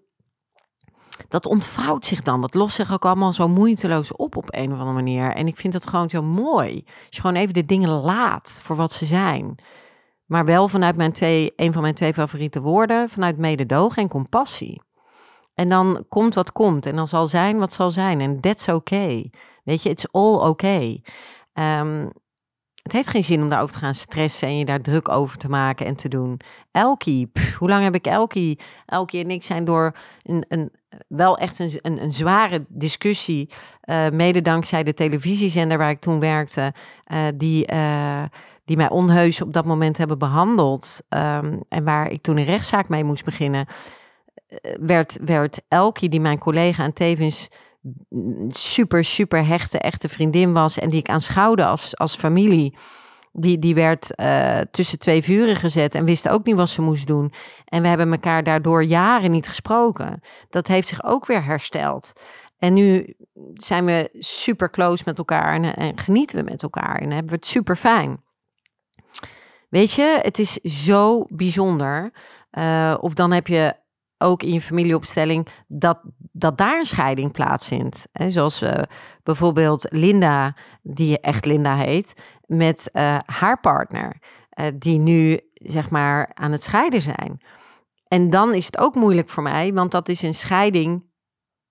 dat 1.28 1.46
ontvouwt 1.46 2.04
zich 2.04 2.22
dan. 2.22 2.40
Dat 2.40 2.54
lost 2.54 2.76
zich 2.76 2.92
ook 2.92 3.04
allemaal 3.04 3.32
zo 3.32 3.48
moeiteloos 3.48 4.12
op 4.12 4.36
op 4.36 4.46
een 4.48 4.72
of 4.72 4.78
andere 4.78 4.92
manier. 4.92 5.34
En 5.34 5.46
ik 5.46 5.56
vind 5.56 5.72
dat 5.72 5.86
gewoon 5.86 6.10
zo 6.10 6.22
mooi. 6.22 6.84
Als 6.86 7.16
je 7.16 7.20
gewoon 7.20 7.36
even 7.36 7.54
de 7.54 7.64
dingen 7.64 7.88
laat 7.88 8.60
voor 8.62 8.76
wat 8.76 8.92
ze 8.92 9.06
zijn. 9.06 9.58
Maar 10.26 10.44
wel 10.44 10.68
vanuit 10.68 10.96
mijn 10.96 11.12
twee, 11.12 11.52
een 11.56 11.72
van 11.72 11.82
mijn 11.82 11.94
twee 11.94 12.12
favoriete 12.12 12.60
woorden, 12.60 13.08
vanuit 13.08 13.38
mededogen 13.38 14.02
en 14.02 14.08
compassie. 14.08 14.82
En 15.54 15.68
dan 15.68 16.04
komt 16.08 16.34
wat 16.34 16.52
komt 16.52 16.86
en 16.86 16.96
dan 16.96 17.08
zal 17.08 17.26
zijn 17.26 17.58
wat 17.58 17.72
zal 17.72 17.90
zijn. 17.90 18.20
En 18.20 18.40
that's 18.40 18.68
okay. 18.68 19.30
Weet 19.68 19.82
je, 19.82 19.88
it's 19.88 20.06
all 20.10 20.34
okay. 20.34 21.02
Um, 21.52 22.10
het 22.82 22.92
heeft 22.92 23.08
geen 23.08 23.24
zin 23.24 23.42
om 23.42 23.48
daarover 23.48 23.74
te 23.74 23.80
gaan 23.80 23.94
stressen 23.94 24.48
en 24.48 24.58
je 24.58 24.64
daar 24.64 24.80
druk 24.80 25.08
over 25.08 25.38
te 25.38 25.48
maken 25.48 25.86
en 25.86 25.96
te 25.96 26.08
doen. 26.08 26.40
Elkie, 26.70 27.30
hoe 27.58 27.68
lang 27.68 27.84
heb 27.84 27.94
ik 27.94 28.06
Elkie? 28.06 28.58
Elkie 28.86 29.24
en 29.24 29.30
ik 29.30 29.42
zijn 29.42 29.64
door 29.64 29.96
een, 30.22 30.44
een 30.48 30.72
wel 31.08 31.38
echt 31.38 31.58
een, 31.58 31.78
een, 31.82 32.02
een 32.02 32.12
zware 32.12 32.64
discussie, 32.68 33.50
uh, 33.84 34.08
mede 34.08 34.42
dankzij 34.42 34.82
de 34.82 34.94
televisiezender 34.94 35.78
waar 35.78 35.90
ik 35.90 36.00
toen 36.00 36.20
werkte, 36.20 36.72
uh, 37.12 37.26
die, 37.34 37.72
uh, 37.72 38.24
die 38.64 38.76
mij 38.76 38.90
onheus 38.90 39.42
op 39.42 39.52
dat 39.52 39.64
moment 39.64 39.98
hebben 39.98 40.18
behandeld 40.18 41.00
um, 41.08 41.62
en 41.68 41.84
waar 41.84 42.10
ik 42.10 42.22
toen 42.22 42.36
een 42.36 42.44
rechtszaak 42.44 42.88
mee 42.88 43.04
moest 43.04 43.24
beginnen, 43.24 43.66
werd, 44.80 45.18
werd 45.24 45.60
Elkie, 45.68 46.08
die 46.08 46.20
mijn 46.20 46.38
collega 46.38 46.84
en 46.84 46.92
tevens 46.92 47.48
super, 48.48 49.04
super 49.04 49.46
hechte, 49.46 49.78
echte 49.78 50.08
vriendin 50.08 50.52
was 50.52 50.78
en 50.78 50.88
die 50.88 50.98
ik 50.98 51.08
aanschouwde 51.08 51.64
als, 51.64 51.96
als 51.96 52.16
familie. 52.16 52.76
Die, 53.32 53.58
die 53.58 53.74
werd 53.74 54.10
uh, 54.16 54.60
tussen 54.70 54.98
twee 54.98 55.22
vuren 55.22 55.56
gezet 55.56 55.94
en 55.94 56.04
wist 56.04 56.28
ook 56.28 56.44
niet 56.44 56.56
wat 56.56 56.68
ze 56.68 56.82
moest 56.82 57.06
doen. 57.06 57.32
En 57.64 57.82
we 57.82 57.88
hebben 57.88 58.12
elkaar 58.12 58.42
daardoor 58.42 58.84
jaren 58.84 59.30
niet 59.30 59.48
gesproken. 59.48 60.20
Dat 60.48 60.66
heeft 60.66 60.88
zich 60.88 61.04
ook 61.04 61.26
weer 61.26 61.44
hersteld. 61.44 62.12
En 62.58 62.72
nu 62.72 63.14
zijn 63.54 63.84
we 63.84 64.08
super 64.12 64.70
close 64.70 65.02
met 65.06 65.18
elkaar 65.18 65.54
en, 65.54 65.76
en 65.76 65.98
genieten 65.98 66.38
we 66.38 66.50
met 66.50 66.62
elkaar 66.62 66.96
en 66.96 67.10
hebben 67.10 67.30
we 67.30 67.36
het 67.36 67.46
super 67.46 67.76
fijn. 67.76 68.22
Weet 69.68 69.92
je, 69.92 70.18
het 70.22 70.38
is 70.38 70.52
zo 70.52 71.24
bijzonder. 71.28 72.12
Uh, 72.52 72.94
of 73.00 73.14
dan 73.14 73.32
heb 73.32 73.46
je 73.46 73.74
ook 74.18 74.42
in 74.42 74.52
je 74.52 74.60
familieopstelling 74.60 75.48
dat, 75.66 76.00
dat 76.32 76.58
daar 76.58 76.78
een 76.78 76.86
scheiding 76.86 77.32
plaatsvindt. 77.32 78.08
Zoals 78.12 78.62
uh, 78.62 78.72
bijvoorbeeld 79.22 79.86
Linda, 79.90 80.56
die 80.82 81.20
echt 81.20 81.44
Linda 81.44 81.76
heet, 81.76 82.22
met 82.46 82.90
uh, 82.92 83.18
haar 83.26 83.60
partner, 83.60 84.16
uh, 84.60 84.66
die 84.74 84.98
nu 84.98 85.40
zeg 85.52 85.90
maar 85.90 86.30
aan 86.34 86.52
het 86.52 86.62
scheiden 86.62 87.00
zijn. 87.00 87.40
En 88.08 88.30
dan 88.30 88.54
is 88.54 88.66
het 88.66 88.78
ook 88.78 88.94
moeilijk 88.94 89.28
voor 89.28 89.42
mij, 89.42 89.72
want 89.72 89.90
dat 89.90 90.08
is 90.08 90.22
een 90.22 90.34
scheiding 90.34 91.04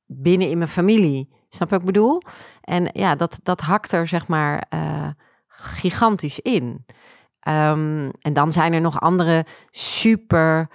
binnen 0.05 0.49
in 0.49 0.57
mijn 0.57 0.69
familie. 0.69 1.35
Snap 1.49 1.69
je 1.69 1.73
wat 1.73 1.87
ik 1.87 1.93
bedoel? 1.93 2.21
En 2.61 2.89
ja, 2.93 3.15
dat, 3.15 3.39
dat 3.43 3.61
hakt 3.61 3.91
er 3.91 4.07
zeg 4.07 4.27
maar 4.27 4.67
gigantisch 5.47 6.39
in. 6.39 6.85
Um, 7.47 8.11
en 8.11 8.33
dan 8.33 8.51
zijn 8.51 8.73
er 8.73 8.81
nog 8.81 8.99
andere 8.99 9.45
super 9.71 10.69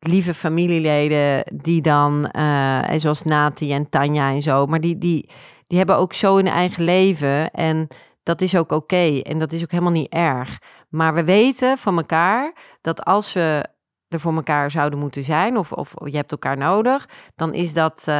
lieve 0.00 0.34
familieleden 0.34 1.44
die 1.62 1.82
dan, 1.82 2.30
eh, 2.30 2.82
zoals 2.96 3.22
Nati 3.22 3.72
en 3.72 3.88
Tanja 3.88 4.30
en 4.30 4.42
zo, 4.42 4.66
maar 4.66 4.80
die, 4.80 4.98
die, 4.98 5.30
die 5.66 5.78
hebben 5.78 5.96
ook 5.96 6.14
zo 6.14 6.38
een 6.38 6.46
eigen 6.46 6.84
leven 6.84 7.50
en 7.50 7.88
dat 8.22 8.40
is 8.40 8.56
ook 8.56 8.72
oké 8.72 9.20
en 9.20 9.38
dat 9.38 9.52
is 9.52 9.62
ook 9.62 9.70
helemaal 9.70 9.92
niet 9.92 10.12
erg. 10.12 10.58
Maar 10.88 11.14
we 11.14 11.24
weten 11.24 11.78
van 11.78 11.96
elkaar 11.96 12.52
dat 12.80 13.04
als 13.04 13.32
we 13.32 13.64
er 14.08 14.20
voor 14.20 14.34
elkaar 14.34 14.70
zouden 14.70 14.98
moeten 14.98 15.24
zijn, 15.24 15.56
of, 15.56 15.72
of 15.72 15.94
je 16.04 16.16
hebt 16.16 16.30
elkaar 16.30 16.56
nodig, 16.56 17.08
dan 17.36 17.54
is 17.54 17.72
dat, 17.72 18.04
uh, 18.08 18.14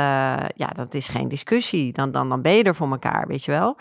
ja, 0.55 0.67
dat 0.75 0.95
is 0.95 1.09
geen 1.09 1.29
discussie. 1.29 1.93
Dan, 1.93 2.11
dan, 2.11 2.29
dan 2.29 2.43
ben 2.43 2.53
je 2.53 2.63
er 2.63 2.75
voor 2.75 2.91
elkaar, 2.91 3.27
weet 3.27 3.45
je 3.45 3.51
wel. 3.51 3.77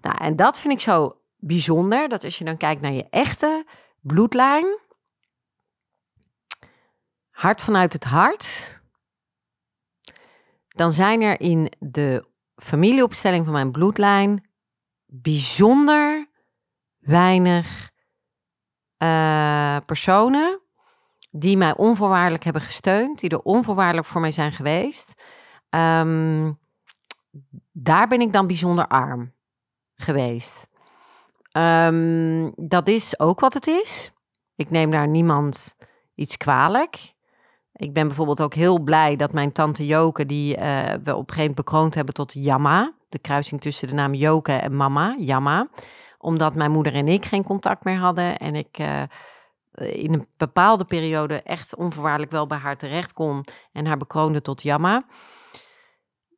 Nou, 0.00 0.16
en 0.18 0.36
dat 0.36 0.58
vind 0.58 0.72
ik 0.72 0.80
zo 0.80 1.16
bijzonder, 1.36 2.08
dat 2.08 2.24
als 2.24 2.38
je 2.38 2.44
dan 2.44 2.56
kijkt 2.56 2.80
naar 2.80 2.92
je 2.92 3.06
echte 3.10 3.64
bloedlijn, 4.00 4.78
hart 7.38 7.62
vanuit 7.62 7.92
het 7.92 8.04
hart, 8.04 8.80
dan 10.68 10.92
zijn 10.92 11.22
er 11.22 11.40
in 11.40 11.72
de 11.78 12.26
familieopstelling 12.56 13.44
van 13.44 13.54
mijn 13.54 13.70
bloedlijn 13.70 14.48
bijzonder 15.06 16.28
weinig 16.98 17.90
uh, 18.98 19.76
personen 19.86 20.60
die 21.30 21.56
mij 21.56 21.76
onvoorwaardelijk 21.76 22.44
hebben 22.44 22.62
gesteund, 22.62 23.18
die 23.18 23.30
er 23.30 23.42
onvoorwaardelijk 23.42 24.06
voor 24.06 24.20
mij 24.20 24.32
zijn 24.32 24.52
geweest. 24.52 25.22
Um, 25.70 26.58
daar 27.72 28.08
ben 28.08 28.20
ik 28.20 28.32
dan 28.32 28.46
bijzonder 28.46 28.86
arm 28.86 29.32
geweest. 29.94 30.66
Um, 31.52 32.52
dat 32.56 32.88
is 32.88 33.20
ook 33.20 33.40
wat 33.40 33.54
het 33.54 33.66
is. 33.66 34.12
Ik 34.54 34.70
neem 34.70 34.90
daar 34.90 35.08
niemand 35.08 35.76
iets 36.14 36.36
kwalijk. 36.36 37.16
Ik 37.78 37.92
ben 37.92 38.06
bijvoorbeeld 38.06 38.40
ook 38.40 38.54
heel 38.54 38.80
blij 38.80 39.16
dat 39.16 39.32
mijn 39.32 39.52
tante 39.52 39.86
Joke, 39.86 40.26
die 40.26 40.56
uh, 40.56 40.62
we 40.82 40.94
op 40.94 41.06
een 41.06 41.14
gegeven 41.14 41.36
moment 41.36 41.54
bekroond 41.54 41.94
hebben 41.94 42.14
tot 42.14 42.32
Jamma, 42.32 42.92
de 43.08 43.18
kruising 43.18 43.60
tussen 43.60 43.88
de 43.88 43.94
naam 43.94 44.14
Joke 44.14 44.52
en 44.52 44.76
mama, 44.76 45.14
Jamma, 45.18 45.68
omdat 46.18 46.54
mijn 46.54 46.70
moeder 46.70 46.94
en 46.94 47.08
ik 47.08 47.24
geen 47.24 47.44
contact 47.44 47.84
meer 47.84 47.98
hadden 47.98 48.38
en 48.38 48.54
ik 48.54 48.78
uh, 48.78 49.02
in 49.74 50.12
een 50.12 50.26
bepaalde 50.36 50.84
periode 50.84 51.42
echt 51.42 51.76
onvoorwaardelijk 51.76 52.32
wel 52.32 52.46
bij 52.46 52.58
haar 52.58 52.76
terecht 52.76 53.12
kon 53.12 53.44
en 53.72 53.86
haar 53.86 53.96
bekroonde 53.96 54.42
tot 54.42 54.62
Jamma. 54.62 55.04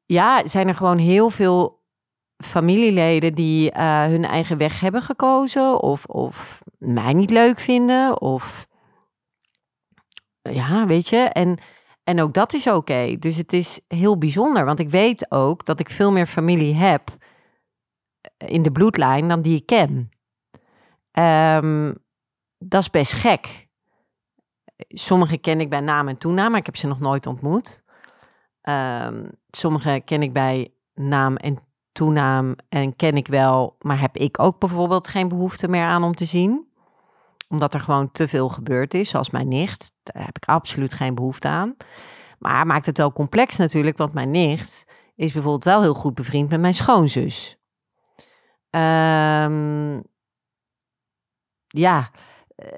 Ja, 0.07 0.47
zijn 0.47 0.69
er 0.69 0.75
gewoon 0.75 0.99
heel 0.99 1.31
veel 1.31 1.81
familieleden 2.37 3.33
die 3.33 3.73
uh, 3.73 4.05
hun 4.05 4.25
eigen 4.25 4.57
weg 4.57 4.81
hebben 4.81 5.03
gekozen 5.03 5.81
of, 5.81 6.05
of 6.05 6.63
mij 6.79 7.13
niet 7.13 7.31
leuk 7.31 7.59
vinden 7.59 8.21
of 8.21 8.69
ja, 10.43 10.87
weet 10.87 11.09
je, 11.09 11.17
en, 11.17 11.59
en 12.05 12.21
ook 12.21 12.35
dat 12.35 12.53
is 12.53 12.67
oké. 12.67 13.17
Dus 13.19 13.37
het 13.37 13.53
is 13.53 13.81
heel 13.89 14.19
bijzonder, 14.19 14.65
want 14.65 14.79
ik 14.79 14.91
weet 14.91 15.31
ook 15.31 15.65
dat 15.65 15.81
ik 15.81 15.91
veel 15.91 16.13
meer 16.13 16.27
familie 16.27 16.75
heb 16.75 17.17
in 18.37 18.63
de 18.63 18.73
bloedlijn 18.73 19.29
dan 19.29 19.43
die 19.43 19.57
ik 19.57 19.67
ken. 19.67 20.11
Um, 21.13 21.95
dat 22.59 22.81
is 22.81 22.91
best 22.91 23.13
gek. 23.13 23.69
Sommige 24.89 25.39
ken 25.39 25.61
ik 25.61 25.71
bij 25.71 25.81
naam 25.81 26.09
en 26.09 26.19
toenaam, 26.19 26.51
maar 26.51 26.61
ik 26.61 26.67
heb 26.67 26.77
ze 26.77 26.87
nog 26.87 27.01
nooit 27.01 27.27
ontmoet. 27.27 27.83
Um, 28.63 29.31
sommige 29.51 30.03
ken 30.05 30.23
ik 30.23 30.33
bij 30.33 30.73
naam 30.95 31.37
en 31.37 31.59
toenaam 31.93 32.57
en 32.69 32.97
ken 32.97 33.17
ik 33.17 33.27
wel, 33.27 33.77
maar 33.79 34.01
heb 34.01 34.17
ik 34.17 34.39
ook 34.39 34.59
bijvoorbeeld 34.59 35.09
geen 35.09 35.29
behoefte 35.29 35.69
meer 35.69 35.85
aan 35.85 36.05
om 36.05 36.15
te 36.15 36.25
zien. 36.25 36.70
Omdat 37.51 37.75
er 37.75 37.81
gewoon 37.81 38.11
te 38.13 38.29
veel 38.29 38.49
gebeurd 38.49 38.95
is, 38.95 39.09
zoals 39.09 39.31
mijn 39.31 39.49
nicht. 39.49 39.93
Daar 40.03 40.25
heb 40.25 40.37
ik 40.37 40.45
absoluut 40.45 40.93
geen 40.93 41.15
behoefte 41.15 41.49
aan. 41.49 41.77
Maar 42.39 42.67
maakt 42.67 42.87
het 42.87 42.99
wel 42.99 43.13
complex 43.13 43.57
natuurlijk, 43.57 43.97
want 43.97 44.13
mijn 44.13 44.31
nicht 44.31 44.85
is 45.17 45.33
bijvoorbeeld 45.33 45.65
wel 45.65 45.83
heel 45.83 45.95
goed 45.95 46.15
bevriend 46.15 46.49
met 46.49 46.61
mijn 46.61 46.75
schoonzus. 46.75 47.59
Um, 48.71 50.03
ja, 51.67 52.11
uh, 52.57 52.69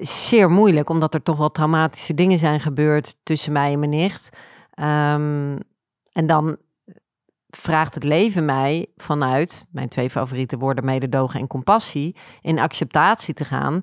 zeer 0.00 0.50
moeilijk, 0.50 0.90
omdat 0.90 1.14
er 1.14 1.22
toch 1.22 1.36
wel 1.36 1.50
traumatische 1.50 2.14
dingen 2.14 2.38
zijn 2.38 2.60
gebeurd 2.60 3.16
tussen 3.22 3.52
mij 3.52 3.72
en 3.72 3.78
mijn 3.78 3.90
nicht. 3.90 4.28
Um, 4.74 5.58
en 6.12 6.26
dan 6.26 6.56
vraagt 7.48 7.94
het 7.94 8.04
leven 8.04 8.44
mij 8.44 8.86
vanuit 8.96 9.66
mijn 9.70 9.88
twee 9.88 10.10
favoriete 10.10 10.58
woorden, 10.58 10.84
mededogen 10.84 11.40
en 11.40 11.46
compassie, 11.46 12.16
in 12.40 12.58
acceptatie 12.58 13.34
te 13.34 13.44
gaan 13.44 13.82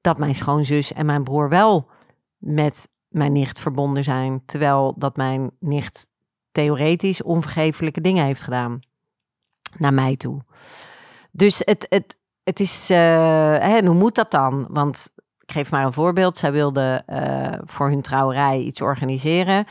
dat 0.00 0.18
mijn 0.18 0.34
schoonzus 0.34 0.92
en 0.92 1.06
mijn 1.06 1.24
broer 1.24 1.48
wel 1.48 1.88
met 2.36 2.88
mijn 3.08 3.32
nicht 3.32 3.58
verbonden 3.58 4.04
zijn, 4.04 4.42
terwijl 4.46 4.94
dat 4.98 5.16
mijn 5.16 5.50
nicht 5.58 6.10
theoretisch 6.52 7.22
onvergeeflijke 7.22 8.00
dingen 8.00 8.24
heeft 8.24 8.42
gedaan 8.42 8.80
naar 9.76 9.94
mij 9.94 10.16
toe. 10.16 10.42
Dus 11.30 11.62
het, 11.64 11.86
het, 11.88 12.18
het 12.42 12.60
is, 12.60 12.90
uh, 12.90 13.78
hoe 13.78 13.94
moet 13.94 14.14
dat 14.14 14.30
dan? 14.30 14.66
Want 14.70 15.12
ik 15.40 15.52
geef 15.52 15.70
maar 15.70 15.84
een 15.84 15.92
voorbeeld. 15.92 16.36
Zij 16.36 16.52
wilde 16.52 17.02
uh, 17.06 17.58
voor 17.64 17.88
hun 17.88 18.02
trouwerij 18.02 18.60
iets 18.60 18.80
organiseren. 18.80 19.66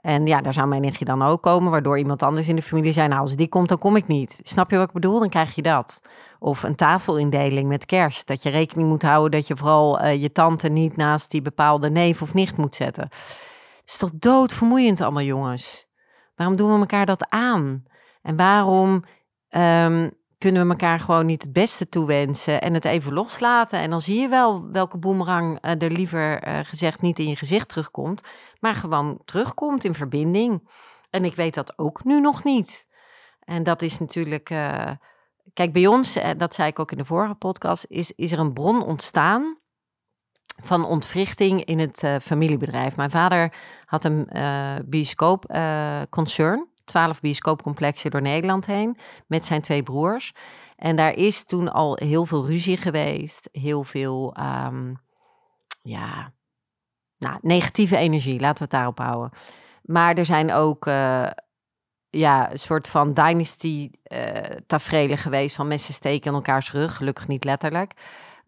En 0.00 0.26
ja, 0.26 0.40
daar 0.40 0.52
zou 0.52 0.68
mijn 0.68 0.80
nichtje 0.80 1.04
dan 1.04 1.22
ook 1.22 1.42
komen, 1.42 1.70
waardoor 1.70 1.98
iemand 1.98 2.22
anders 2.22 2.48
in 2.48 2.56
de 2.56 2.62
familie 2.62 2.92
zei: 2.92 3.08
Nou, 3.08 3.20
als 3.20 3.36
die 3.36 3.48
komt, 3.48 3.68
dan 3.68 3.78
kom 3.78 3.96
ik 3.96 4.06
niet. 4.06 4.40
Snap 4.42 4.70
je 4.70 4.76
wat 4.76 4.86
ik 4.86 4.92
bedoel? 4.92 5.18
Dan 5.18 5.28
krijg 5.28 5.54
je 5.54 5.62
dat. 5.62 6.02
Of 6.38 6.62
een 6.62 6.74
tafelindeling 6.76 7.68
met 7.68 7.86
kerst. 7.86 8.26
Dat 8.26 8.42
je 8.42 8.50
rekening 8.50 8.88
moet 8.88 9.02
houden 9.02 9.30
dat 9.30 9.46
je 9.46 9.56
vooral 9.56 10.02
uh, 10.02 10.22
je 10.22 10.32
tante 10.32 10.68
niet 10.68 10.96
naast 10.96 11.30
die 11.30 11.42
bepaalde 11.42 11.90
neef 11.90 12.22
of 12.22 12.34
nicht 12.34 12.56
moet 12.56 12.74
zetten. 12.74 13.04
Het 13.04 13.82
is 13.84 13.96
toch 13.96 14.10
doodvermoeiend 14.12 15.00
allemaal, 15.00 15.22
jongens? 15.22 15.88
Waarom 16.34 16.56
doen 16.56 16.72
we 16.72 16.78
elkaar 16.78 17.06
dat 17.06 17.26
aan? 17.28 17.84
En 18.22 18.36
waarom 18.36 19.04
um, 19.50 20.10
kunnen 20.40 20.62
we 20.64 20.70
elkaar 20.70 21.00
gewoon 21.00 21.26
niet 21.26 21.42
het 21.42 21.52
beste 21.52 21.88
toewensen 21.88 22.60
en 22.60 22.74
het 22.74 22.84
even 22.84 23.12
loslaten. 23.12 23.78
En 23.78 23.90
dan 23.90 24.00
zie 24.00 24.20
je 24.20 24.28
wel 24.28 24.70
welke 24.70 24.98
boemerang 24.98 25.64
uh, 25.64 25.82
er 25.82 25.90
liever 25.90 26.48
uh, 26.48 26.58
gezegd 26.62 27.00
niet 27.00 27.18
in 27.18 27.28
je 27.28 27.36
gezicht 27.36 27.68
terugkomt, 27.68 28.28
maar 28.60 28.74
gewoon 28.74 29.20
terugkomt 29.24 29.84
in 29.84 29.94
verbinding. 29.94 30.70
En 31.10 31.24
ik 31.24 31.34
weet 31.34 31.54
dat 31.54 31.78
ook 31.78 32.04
nu 32.04 32.20
nog 32.20 32.44
niet. 32.44 32.86
En 33.40 33.62
dat 33.62 33.82
is 33.82 33.98
natuurlijk, 33.98 34.50
uh, 34.50 34.90
kijk, 35.52 35.72
bij 35.72 35.86
ons, 35.86 36.18
dat 36.36 36.54
zei 36.54 36.68
ik 36.68 36.78
ook 36.78 36.92
in 36.92 36.98
de 36.98 37.04
vorige 37.04 37.34
podcast, 37.34 37.84
is, 37.88 38.12
is 38.12 38.32
er 38.32 38.38
een 38.38 38.52
bron 38.52 38.82
ontstaan 38.82 39.58
van 40.62 40.84
ontwrichting 40.84 41.64
in 41.64 41.78
het 41.78 42.04
familiebedrijf. 42.22 42.96
Mijn 42.96 43.10
vader 43.10 43.54
had 43.84 44.04
een 44.04 44.28
bioscoopconcern 44.84 46.69
twaalf 46.90 47.20
bioscoopcomplexen 47.20 48.10
door 48.10 48.22
Nederland 48.22 48.66
heen 48.66 48.96
met 49.26 49.44
zijn 49.44 49.60
twee 49.60 49.82
broers. 49.82 50.32
En 50.76 50.96
daar 50.96 51.14
is 51.14 51.44
toen 51.44 51.72
al 51.72 51.96
heel 51.96 52.26
veel 52.26 52.46
ruzie 52.46 52.76
geweest, 52.76 53.48
heel 53.52 53.84
veel, 53.84 54.36
um, 54.66 55.00
ja, 55.82 56.32
nou, 57.18 57.38
negatieve 57.42 57.96
energie, 57.96 58.40
laten 58.40 58.58
we 58.58 58.62
het 58.62 58.70
daarop 58.70 58.98
houden. 58.98 59.30
Maar 59.82 60.14
er 60.14 60.24
zijn 60.24 60.52
ook, 60.52 60.86
uh, 60.86 61.30
ja, 62.10 62.50
een 62.50 62.58
soort 62.58 62.88
van 62.88 63.14
dynasty 63.14 63.90
uh, 64.12 65.16
geweest 65.16 65.56
van 65.56 65.68
mensen 65.68 65.94
steken 65.94 66.30
in 66.30 66.36
elkaars 66.36 66.72
rug, 66.72 66.96
gelukkig 66.96 67.28
niet 67.28 67.44
letterlijk. 67.44 67.92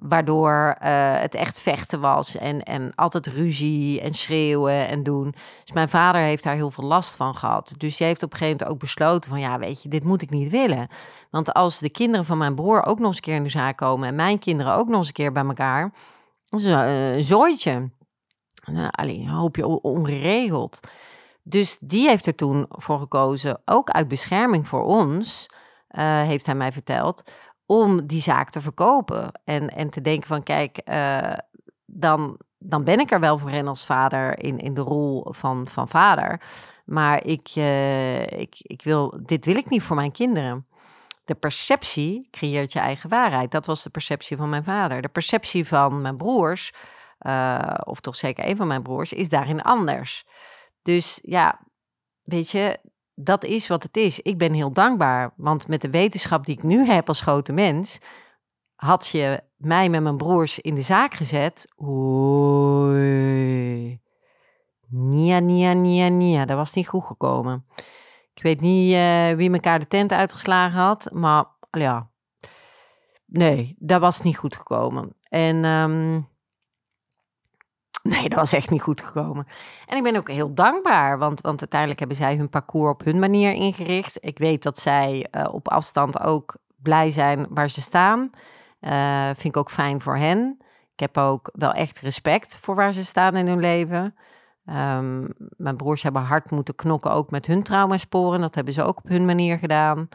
Waardoor 0.02 0.76
uh, 0.82 1.20
het 1.20 1.34
echt 1.34 1.60
vechten 1.60 2.00
was 2.00 2.36
en, 2.36 2.62
en 2.62 2.94
altijd 2.94 3.26
ruzie 3.26 4.00
en 4.00 4.14
schreeuwen 4.14 4.88
en 4.88 5.02
doen. 5.02 5.34
Dus 5.64 5.72
mijn 5.72 5.88
vader 5.88 6.20
heeft 6.20 6.42
daar 6.42 6.54
heel 6.54 6.70
veel 6.70 6.84
last 6.84 7.16
van 7.16 7.34
gehad. 7.34 7.74
Dus 7.78 7.96
die 7.96 8.06
heeft 8.06 8.22
op 8.22 8.32
een 8.32 8.38
gegeven 8.38 8.58
moment 8.58 8.74
ook 8.74 8.80
besloten 8.80 9.30
van 9.30 9.40
ja, 9.40 9.58
weet 9.58 9.82
je, 9.82 9.88
dit 9.88 10.04
moet 10.04 10.22
ik 10.22 10.30
niet 10.30 10.50
willen. 10.50 10.88
Want 11.30 11.52
als 11.54 11.78
de 11.78 11.90
kinderen 11.90 12.26
van 12.26 12.38
mijn 12.38 12.54
broer 12.54 12.84
ook 12.84 12.98
nog 12.98 13.06
eens 13.06 13.16
een 13.16 13.22
keer 13.22 13.34
in 13.34 13.42
de 13.42 13.48
zaak 13.48 13.76
komen 13.76 14.08
en 14.08 14.14
mijn 14.14 14.38
kinderen 14.38 14.74
ook 14.74 14.88
nog 14.88 14.98
eens 14.98 15.06
een 15.06 15.12
keer 15.12 15.32
bij 15.32 15.44
elkaar, 15.44 15.92
dan 16.46 16.60
is 16.60 16.64
een 16.64 17.16
uh, 17.18 17.24
zooitje. 17.24 17.90
Uh, 18.70 18.88
alleen 18.90 19.20
een 19.20 19.28
hoopje 19.28 19.66
ongeregeld. 19.66 20.80
Dus 21.42 21.78
die 21.80 22.08
heeft 22.08 22.26
er 22.26 22.34
toen 22.34 22.66
voor 22.68 22.98
gekozen, 22.98 23.62
ook 23.64 23.90
uit 23.90 24.08
bescherming 24.08 24.68
voor 24.68 24.84
ons, 24.84 25.46
uh, 25.90 26.22
heeft 26.22 26.46
hij 26.46 26.54
mij 26.54 26.72
verteld, 26.72 27.22
om 27.72 28.06
die 28.06 28.20
zaak 28.20 28.50
te 28.50 28.60
verkopen. 28.60 29.40
En, 29.44 29.68
en 29.68 29.90
te 29.90 30.00
denken 30.00 30.28
van 30.28 30.42
kijk, 30.42 30.80
uh, 30.84 31.32
dan, 31.86 32.38
dan 32.58 32.84
ben 32.84 33.00
ik 33.00 33.10
er 33.10 33.20
wel 33.20 33.38
voor 33.38 33.50
hen 33.50 33.68
als 33.68 33.84
vader 33.84 34.38
in, 34.38 34.58
in 34.58 34.74
de 34.74 34.80
rol 34.80 35.26
van, 35.28 35.68
van 35.68 35.88
vader. 35.88 36.40
Maar 36.84 37.24
ik, 37.24 37.52
uh, 37.56 38.20
ik, 38.22 38.54
ik 38.62 38.82
wil, 38.82 39.20
dit 39.22 39.44
wil 39.44 39.56
ik 39.56 39.70
niet 39.70 39.82
voor 39.82 39.96
mijn 39.96 40.12
kinderen. 40.12 40.66
De 41.24 41.34
perceptie 41.34 42.28
creëert 42.30 42.72
je 42.72 42.78
eigen 42.78 43.10
waarheid. 43.10 43.50
Dat 43.50 43.66
was 43.66 43.82
de 43.82 43.90
perceptie 43.90 44.36
van 44.36 44.48
mijn 44.48 44.64
vader. 44.64 45.02
De 45.02 45.08
perceptie 45.08 45.66
van 45.66 46.00
mijn 46.00 46.16
broers, 46.16 46.72
uh, 47.20 47.74
of 47.84 48.00
toch 48.00 48.16
zeker 48.16 48.48
een 48.48 48.56
van 48.56 48.66
mijn 48.66 48.82
broers, 48.82 49.12
is 49.12 49.28
daarin 49.28 49.62
anders. 49.62 50.24
Dus 50.82 51.18
ja, 51.22 51.60
weet 52.22 52.50
je, 52.50 52.78
dat 53.24 53.44
is 53.44 53.66
wat 53.66 53.82
het 53.82 53.96
is. 53.96 54.20
Ik 54.20 54.38
ben 54.38 54.52
heel 54.52 54.72
dankbaar, 54.72 55.32
want 55.36 55.68
met 55.68 55.80
de 55.80 55.90
wetenschap 55.90 56.44
die 56.44 56.56
ik 56.56 56.62
nu 56.62 56.86
heb 56.86 57.08
als 57.08 57.20
grote 57.20 57.52
mens, 57.52 57.98
had 58.74 59.08
je 59.08 59.42
mij 59.56 59.88
met 59.88 60.02
mijn 60.02 60.16
broers 60.16 60.58
in 60.58 60.74
de 60.74 60.82
zaak 60.82 61.14
gezet. 61.14 61.72
Oei. 61.82 63.20
Nia, 64.88 65.38
nia, 65.38 65.72
nia, 65.72 66.08
nia. 66.08 66.44
Dat 66.44 66.56
was 66.56 66.72
niet 66.72 66.88
goed 66.88 67.04
gekomen. 67.04 67.66
Ik 68.34 68.42
weet 68.42 68.60
niet 68.60 68.92
uh, 68.92 69.32
wie 69.32 69.52
elkaar 69.52 69.78
de 69.78 69.86
tent 69.86 70.12
uitgeslagen 70.12 70.80
had, 70.80 71.10
maar 71.12 71.44
ja. 71.70 72.10
Nee, 73.26 73.76
dat 73.78 74.00
was 74.00 74.20
niet 74.22 74.36
goed 74.36 74.56
gekomen. 74.56 75.16
En 75.28 75.64
um, 75.64 76.28
nee, 78.14 78.28
dat 78.28 78.38
was 78.38 78.52
echt 78.52 78.70
niet 78.70 78.82
goed 78.82 79.00
gekomen. 79.00 79.46
En 79.86 79.96
ik 79.96 80.02
ben 80.02 80.16
ook 80.16 80.28
heel 80.28 80.54
dankbaar, 80.54 81.18
want, 81.18 81.40
want 81.40 81.60
uiteindelijk 81.60 82.00
hebben 82.00 82.16
zij 82.16 82.36
hun 82.36 82.48
parcours 82.48 82.92
op 82.92 83.04
hun 83.04 83.18
manier 83.18 83.52
ingericht. 83.52 84.18
Ik 84.20 84.38
weet 84.38 84.62
dat 84.62 84.78
zij 84.78 85.28
uh, 85.30 85.54
op 85.54 85.68
afstand 85.68 86.20
ook 86.20 86.56
blij 86.76 87.10
zijn 87.10 87.46
waar 87.48 87.70
ze 87.70 87.80
staan. 87.80 88.30
Uh, 88.80 89.26
vind 89.26 89.44
ik 89.44 89.56
ook 89.56 89.70
fijn 89.70 90.00
voor 90.00 90.16
hen. 90.16 90.56
Ik 90.92 91.00
heb 91.00 91.18
ook 91.18 91.50
wel 91.52 91.72
echt 91.72 92.00
respect 92.00 92.56
voor 92.56 92.74
waar 92.74 92.92
ze 92.92 93.04
staan 93.04 93.36
in 93.36 93.46
hun 93.46 93.60
leven. 93.60 94.14
Um, 94.66 95.34
mijn 95.56 95.76
broers 95.76 96.02
hebben 96.02 96.22
hard 96.22 96.50
moeten 96.50 96.74
knokken, 96.74 97.10
ook 97.10 97.30
met 97.30 97.46
hun 97.46 97.62
traumasporen. 97.62 98.40
Dat 98.40 98.54
hebben 98.54 98.74
ze 98.74 98.82
ook 98.82 98.98
op 98.98 99.08
hun 99.08 99.24
manier 99.24 99.58
gedaan. 99.58 100.08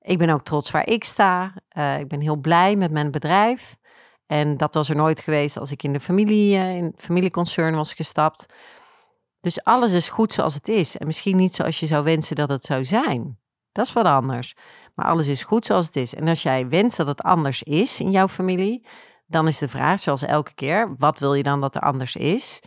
Ik 0.00 0.18
ben 0.18 0.30
ook 0.30 0.42
trots 0.42 0.70
waar 0.70 0.86
ik 0.86 1.04
sta. 1.04 1.54
Uh, 1.72 1.98
ik 1.98 2.08
ben 2.08 2.20
heel 2.20 2.36
blij 2.36 2.76
met 2.76 2.90
mijn 2.90 3.10
bedrijf. 3.10 3.76
En 4.30 4.56
dat 4.56 4.74
was 4.74 4.88
er 4.88 4.96
nooit 4.96 5.20
geweest 5.20 5.58
als 5.58 5.70
ik 5.70 5.82
in 5.82 5.92
de 5.92 6.00
familie, 6.00 6.56
uh, 6.56 6.76
in 6.76 6.84
het 6.84 7.02
familieconcern 7.02 7.74
was 7.74 7.92
gestapt. 7.92 8.46
Dus 9.40 9.64
alles 9.64 9.92
is 9.92 10.08
goed 10.08 10.32
zoals 10.32 10.54
het 10.54 10.68
is. 10.68 10.96
En 10.96 11.06
misschien 11.06 11.36
niet 11.36 11.54
zoals 11.54 11.80
je 11.80 11.86
zou 11.86 12.04
wensen 12.04 12.36
dat 12.36 12.48
het 12.48 12.62
zou 12.62 12.84
zijn. 12.84 13.38
Dat 13.72 13.86
is 13.86 13.92
wat 13.92 14.04
anders. 14.04 14.54
Maar 14.94 15.06
alles 15.06 15.26
is 15.26 15.42
goed 15.42 15.64
zoals 15.64 15.86
het 15.86 15.96
is. 15.96 16.14
En 16.14 16.28
als 16.28 16.42
jij 16.42 16.68
wenst 16.68 16.96
dat 16.96 17.06
het 17.06 17.22
anders 17.22 17.62
is 17.62 18.00
in 18.00 18.10
jouw 18.10 18.28
familie, 18.28 18.86
dan 19.26 19.46
is 19.46 19.58
de 19.58 19.68
vraag, 19.68 20.00
zoals 20.00 20.22
elke 20.22 20.54
keer, 20.54 20.94
wat 20.98 21.18
wil 21.18 21.34
je 21.34 21.42
dan 21.42 21.60
dat 21.60 21.74
er 21.74 21.82
anders 21.82 22.16
is? 22.16 22.62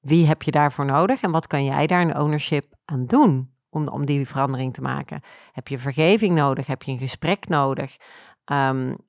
Wie 0.00 0.26
heb 0.26 0.42
je 0.42 0.50
daarvoor 0.50 0.84
nodig 0.84 1.20
en 1.20 1.30
wat 1.30 1.46
kan 1.46 1.64
jij 1.64 1.86
daar 1.86 2.00
een 2.00 2.18
ownership 2.18 2.64
aan 2.84 3.06
doen 3.06 3.50
om, 3.70 3.88
om 3.88 4.06
die 4.06 4.28
verandering 4.28 4.74
te 4.74 4.80
maken? 4.80 5.22
Heb 5.52 5.68
je 5.68 5.78
vergeving 5.78 6.34
nodig? 6.34 6.66
Heb 6.66 6.82
je 6.82 6.92
een 6.92 6.98
gesprek 6.98 7.48
nodig? 7.48 7.96
Um, 8.52 9.07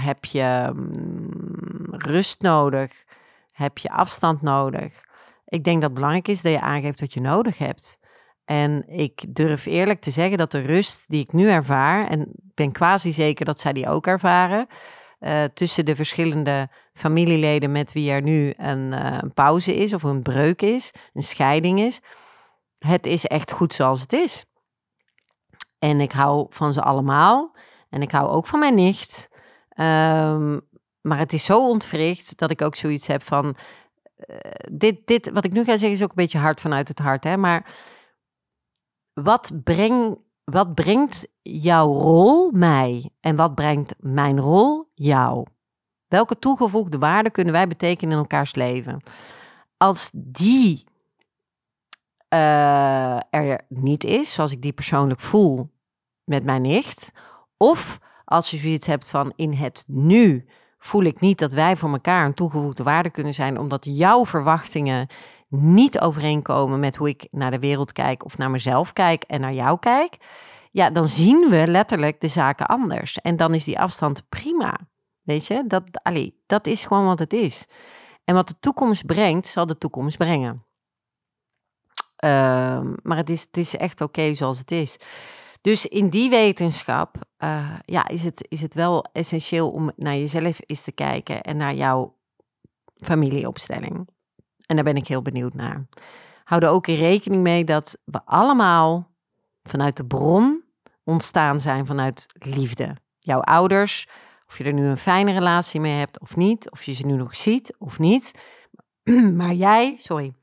heb 0.00 0.24
je 0.24 0.66
um, 0.68 1.86
rust 1.90 2.40
nodig? 2.40 3.04
Heb 3.52 3.78
je 3.78 3.90
afstand 3.90 4.42
nodig? 4.42 5.04
Ik 5.44 5.64
denk 5.64 5.80
dat 5.80 5.84
het 5.84 5.94
belangrijk 5.94 6.28
is 6.28 6.42
dat 6.42 6.52
je 6.52 6.60
aangeeft 6.60 7.00
wat 7.00 7.12
je 7.12 7.20
nodig 7.20 7.58
hebt. 7.58 7.98
En 8.44 8.88
ik 8.88 9.24
durf 9.34 9.66
eerlijk 9.66 10.00
te 10.00 10.10
zeggen 10.10 10.38
dat 10.38 10.50
de 10.50 10.60
rust 10.60 11.08
die 11.08 11.22
ik 11.22 11.32
nu 11.32 11.48
ervaar, 11.48 12.08
en 12.08 12.20
ik 12.20 12.54
ben 12.54 12.72
quasi 12.72 13.12
zeker 13.12 13.44
dat 13.44 13.60
zij 13.60 13.72
die 13.72 13.88
ook 13.88 14.06
ervaren, 14.06 14.66
uh, 15.20 15.44
tussen 15.44 15.84
de 15.84 15.96
verschillende 15.96 16.68
familieleden 16.92 17.72
met 17.72 17.92
wie 17.92 18.10
er 18.10 18.22
nu 18.22 18.54
een, 18.56 18.92
uh, 18.92 19.18
een, 19.20 19.32
pauze 19.32 19.76
is 19.76 19.92
of 19.92 20.02
een 20.02 20.22
breuk 20.22 20.62
is, 20.62 20.92
een 21.12 21.22
scheiding 21.22 21.80
is. 21.80 22.00
Het 22.78 23.06
is 23.06 23.24
echt 23.24 23.52
goed 23.52 23.72
zoals 23.72 24.00
het 24.00 24.12
is. 24.12 24.44
En 25.78 26.00
ik 26.00 26.12
hou 26.12 26.46
van 26.48 26.72
ze 26.72 26.82
allemaal. 26.82 27.56
En 27.88 28.02
ik 28.02 28.10
hou 28.10 28.28
ook 28.30 28.46
van 28.46 28.58
mijn 28.58 28.74
nicht. 28.74 29.28
Um, 29.76 30.60
maar 31.00 31.18
het 31.18 31.32
is 31.32 31.44
zo 31.44 31.68
ontwricht 31.68 32.38
dat 32.38 32.50
ik 32.50 32.62
ook 32.62 32.76
zoiets 32.76 33.06
heb 33.06 33.22
van. 33.22 33.56
Uh, 34.26 34.36
dit, 34.70 35.06
dit, 35.06 35.30
wat 35.30 35.44
ik 35.44 35.52
nu 35.52 35.64
ga 35.64 35.70
zeggen, 35.70 35.90
is 35.90 36.02
ook 36.02 36.08
een 36.08 36.14
beetje 36.14 36.38
hard 36.38 36.60
vanuit 36.60 36.88
het 36.88 36.98
hart. 36.98 37.24
Hè? 37.24 37.36
Maar 37.36 37.74
wat, 39.12 39.50
breng, 39.64 40.18
wat 40.44 40.74
brengt 40.74 41.28
jouw 41.42 41.92
rol 41.92 42.50
mij 42.50 43.10
en 43.20 43.36
wat 43.36 43.54
brengt 43.54 43.94
mijn 43.98 44.40
rol 44.40 44.90
jou? 44.94 45.46
Welke 46.06 46.38
toegevoegde 46.38 46.98
waarde 46.98 47.30
kunnen 47.30 47.52
wij 47.52 47.68
betekenen 47.68 48.12
in 48.12 48.18
elkaars 48.18 48.54
leven? 48.54 49.02
Als 49.76 50.10
die 50.12 50.84
uh, 52.34 53.18
er 53.30 53.60
niet 53.68 54.04
is, 54.04 54.32
zoals 54.32 54.52
ik 54.52 54.62
die 54.62 54.72
persoonlijk 54.72 55.20
voel 55.20 55.70
met 56.24 56.44
mijn 56.44 56.62
nicht, 56.62 57.12
of 57.56 57.98
als 58.26 58.50
je 58.50 58.56
zoiets 58.56 58.86
hebt 58.86 59.08
van 59.08 59.32
in 59.36 59.52
het 59.52 59.84
nu 59.86 60.48
voel 60.78 61.02
ik 61.02 61.20
niet 61.20 61.38
dat 61.38 61.52
wij 61.52 61.76
voor 61.76 61.90
elkaar 61.90 62.26
een 62.26 62.34
toegevoegde 62.34 62.82
waarde 62.82 63.10
kunnen 63.10 63.34
zijn, 63.34 63.58
omdat 63.58 63.84
jouw 63.84 64.26
verwachtingen 64.26 65.08
niet 65.48 66.00
overeenkomen 66.00 66.80
met 66.80 66.96
hoe 66.96 67.08
ik 67.08 67.28
naar 67.30 67.50
de 67.50 67.58
wereld 67.58 67.92
kijk 67.92 68.24
of 68.24 68.38
naar 68.38 68.50
mezelf 68.50 68.92
kijk 68.92 69.22
en 69.22 69.40
naar 69.40 69.52
jou 69.52 69.78
kijk, 69.78 70.16
ja, 70.70 70.90
dan 70.90 71.08
zien 71.08 71.48
we 71.50 71.66
letterlijk 71.66 72.20
de 72.20 72.28
zaken 72.28 72.66
anders. 72.66 73.18
En 73.18 73.36
dan 73.36 73.54
is 73.54 73.64
die 73.64 73.78
afstand 73.78 74.28
prima. 74.28 74.78
Weet 75.22 75.46
je, 75.46 75.64
dat, 75.66 75.82
allee, 76.02 76.42
dat 76.46 76.66
is 76.66 76.84
gewoon 76.84 77.06
wat 77.06 77.18
het 77.18 77.32
is. 77.32 77.66
En 78.24 78.34
wat 78.34 78.48
de 78.48 78.58
toekomst 78.60 79.06
brengt, 79.06 79.46
zal 79.46 79.66
de 79.66 79.78
toekomst 79.78 80.16
brengen. 80.16 80.64
Uh, 82.24 82.80
maar 83.02 83.16
het 83.16 83.30
is, 83.30 83.40
het 83.40 83.56
is 83.56 83.76
echt 83.76 84.00
oké 84.00 84.34
zoals 84.34 84.58
het 84.58 84.70
is. 84.70 84.96
Dus 85.66 85.86
in 85.86 86.08
die 86.08 86.30
wetenschap 86.30 87.16
uh, 87.38 87.76
ja, 87.84 88.08
is, 88.08 88.24
het, 88.24 88.46
is 88.48 88.60
het 88.60 88.74
wel 88.74 89.04
essentieel 89.12 89.70
om 89.70 89.92
naar 89.96 90.16
jezelf 90.16 90.58
eens 90.66 90.82
te 90.82 90.92
kijken 90.92 91.42
en 91.42 91.56
naar 91.56 91.74
jouw 91.74 92.16
familieopstelling. 92.96 94.08
En 94.66 94.74
daar 94.74 94.84
ben 94.84 94.96
ik 94.96 95.06
heel 95.06 95.22
benieuwd 95.22 95.54
naar. 95.54 95.86
Hou 96.44 96.62
er 96.62 96.68
ook 96.68 96.86
in 96.86 96.94
rekening 96.94 97.42
mee 97.42 97.64
dat 97.64 97.98
we 98.04 98.20
allemaal 98.24 99.10
vanuit 99.62 99.96
de 99.96 100.06
bron 100.06 100.64
ontstaan 101.04 101.60
zijn 101.60 101.86
vanuit 101.86 102.26
liefde. 102.38 102.96
Jouw 103.18 103.40
ouders, 103.40 104.08
of 104.46 104.58
je 104.58 104.64
er 104.64 104.72
nu 104.72 104.86
een 104.86 104.98
fijne 104.98 105.32
relatie 105.32 105.80
mee 105.80 105.98
hebt 105.98 106.20
of 106.20 106.36
niet, 106.36 106.70
of 106.70 106.82
je 106.82 106.92
ze 106.92 107.06
nu 107.06 107.16
nog 107.16 107.36
ziet 107.36 107.74
of 107.78 107.98
niet. 107.98 108.30
Maar 109.40 109.52
jij, 109.52 109.96
sorry, 109.98 110.34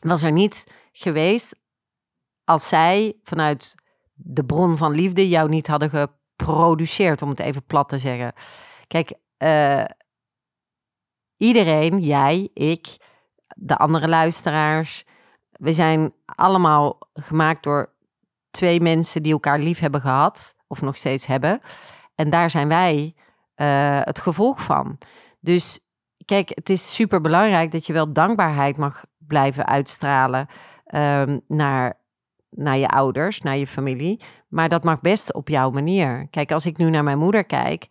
was 0.00 0.22
er 0.22 0.32
niet 0.32 0.64
geweest 0.92 1.56
als 2.44 2.68
zij 2.68 3.16
vanuit 3.22 3.82
de 4.14 4.44
bron 4.44 4.76
van 4.76 4.92
liefde 4.92 5.28
jou 5.28 5.48
niet 5.48 5.66
hadden 5.66 5.90
geproduceerd, 5.90 7.22
om 7.22 7.28
het 7.28 7.40
even 7.40 7.64
plat 7.64 7.88
te 7.88 7.98
zeggen. 7.98 8.32
Kijk, 8.86 9.12
uh, 9.38 9.84
iedereen, 11.36 12.00
jij, 12.00 12.48
ik, 12.54 12.96
de 13.56 13.76
andere 13.76 14.08
luisteraars. 14.08 15.04
We 15.50 15.72
zijn 15.72 16.12
allemaal 16.24 16.98
gemaakt 17.12 17.62
door 17.62 17.92
twee 18.50 18.80
mensen 18.80 19.22
die 19.22 19.32
elkaar 19.32 19.58
lief 19.58 19.78
hebben 19.78 20.00
gehad, 20.00 20.54
of 20.66 20.80
nog 20.80 20.96
steeds 20.96 21.26
hebben. 21.26 21.60
En 22.14 22.30
daar 22.30 22.50
zijn 22.50 22.68
wij 22.68 23.14
uh, 23.56 24.00
het 24.02 24.18
gevolg 24.18 24.62
van. 24.62 24.98
Dus 25.40 25.80
kijk, 26.24 26.48
het 26.48 26.70
is 26.70 26.94
super 26.94 27.20
belangrijk 27.20 27.70
dat 27.70 27.86
je 27.86 27.92
wel 27.92 28.12
dankbaarheid 28.12 28.76
mag 28.76 29.04
blijven 29.18 29.66
uitstralen 29.66 30.46
um, 30.94 31.40
naar, 31.48 32.02
naar 32.56 32.78
je 32.78 32.88
ouders, 32.88 33.40
naar 33.40 33.56
je 33.56 33.66
familie. 33.66 34.20
Maar 34.48 34.68
dat 34.68 34.84
mag 34.84 35.00
best 35.00 35.34
op 35.34 35.48
jouw 35.48 35.70
manier. 35.70 36.26
Kijk, 36.30 36.52
als 36.52 36.66
ik 36.66 36.76
nu 36.76 36.90
naar 36.90 37.04
mijn 37.04 37.18
moeder 37.18 37.44
kijk, 37.44 37.86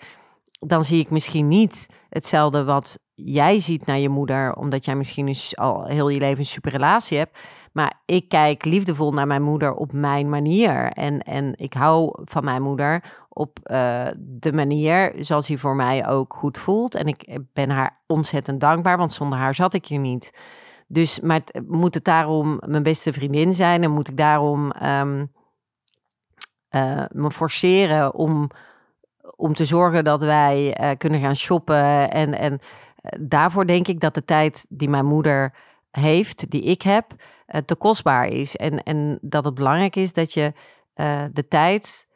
dan 0.51 0.83
zie 0.83 0.99
ik 0.99 1.09
misschien 1.09 1.47
niet 1.47 1.89
hetzelfde 2.09 2.63
wat 2.63 2.99
jij 3.15 3.59
ziet 3.59 3.85
naar 3.85 3.99
je 3.99 4.09
moeder, 4.09 4.55
omdat 4.55 4.85
jij 4.85 4.95
misschien 4.95 5.35
al 5.53 5.85
heel 5.85 6.09
je 6.09 6.19
leven 6.19 6.39
een 6.39 6.45
super 6.45 6.71
relatie 6.71 7.17
hebt. 7.17 7.37
Maar 7.71 8.01
ik 8.05 8.29
kijk 8.29 8.65
liefdevol 8.65 9.11
naar 9.11 9.27
mijn 9.27 9.41
moeder 9.41 9.73
op 9.73 9.91
mijn 9.91 10.29
manier. 10.29 10.91
En, 10.91 11.19
en 11.21 11.53
ik 11.55 11.73
hou 11.73 12.19
van 12.23 12.43
mijn 12.43 12.61
moeder 12.61 13.03
op 13.29 13.59
uh, 13.63 14.07
de 14.17 14.53
manier 14.53 15.13
zoals 15.15 15.47
hij 15.47 15.57
voor 15.57 15.75
mij 15.75 16.07
ook 16.07 16.33
goed 16.33 16.57
voelt. 16.57 16.95
En 16.95 17.07
ik 17.07 17.39
ben 17.53 17.69
haar 17.69 18.01
ontzettend 18.07 18.59
dankbaar, 18.59 18.97
want 18.97 19.13
zonder 19.13 19.39
haar 19.39 19.55
zat 19.55 19.73
ik 19.73 19.85
hier 19.85 19.99
niet. 19.99 20.31
Dus 20.93 21.19
maar 21.19 21.41
moet 21.67 21.93
het 21.93 22.03
daarom 22.03 22.61
mijn 22.65 22.83
beste 22.83 23.13
vriendin 23.13 23.53
zijn 23.53 23.83
en 23.83 23.91
moet 23.91 24.07
ik 24.07 24.17
daarom 24.17 24.71
um, 24.83 25.31
uh, 26.75 27.05
me 27.11 27.31
forceren 27.31 28.13
om, 28.13 28.49
om 29.35 29.53
te 29.53 29.65
zorgen 29.65 30.03
dat 30.03 30.21
wij 30.21 30.79
uh, 30.81 30.91
kunnen 30.97 31.19
gaan 31.19 31.35
shoppen 31.35 32.11
en, 32.11 32.37
en 32.37 32.59
daarvoor 33.19 33.67
denk 33.67 33.87
ik 33.87 33.99
dat 33.99 34.13
de 34.13 34.25
tijd 34.25 34.65
die 34.69 34.89
mijn 34.89 35.05
moeder 35.05 35.53
heeft, 35.91 36.49
die 36.49 36.63
ik 36.63 36.81
heb, 36.81 37.05
te 37.65 37.75
kostbaar 37.75 38.27
is. 38.27 38.55
En, 38.55 38.83
en 38.83 39.17
dat 39.21 39.45
het 39.45 39.53
belangrijk 39.53 39.95
is 39.95 40.13
dat 40.13 40.33
je 40.33 40.53
de 41.33 41.47
tijd 41.49 42.07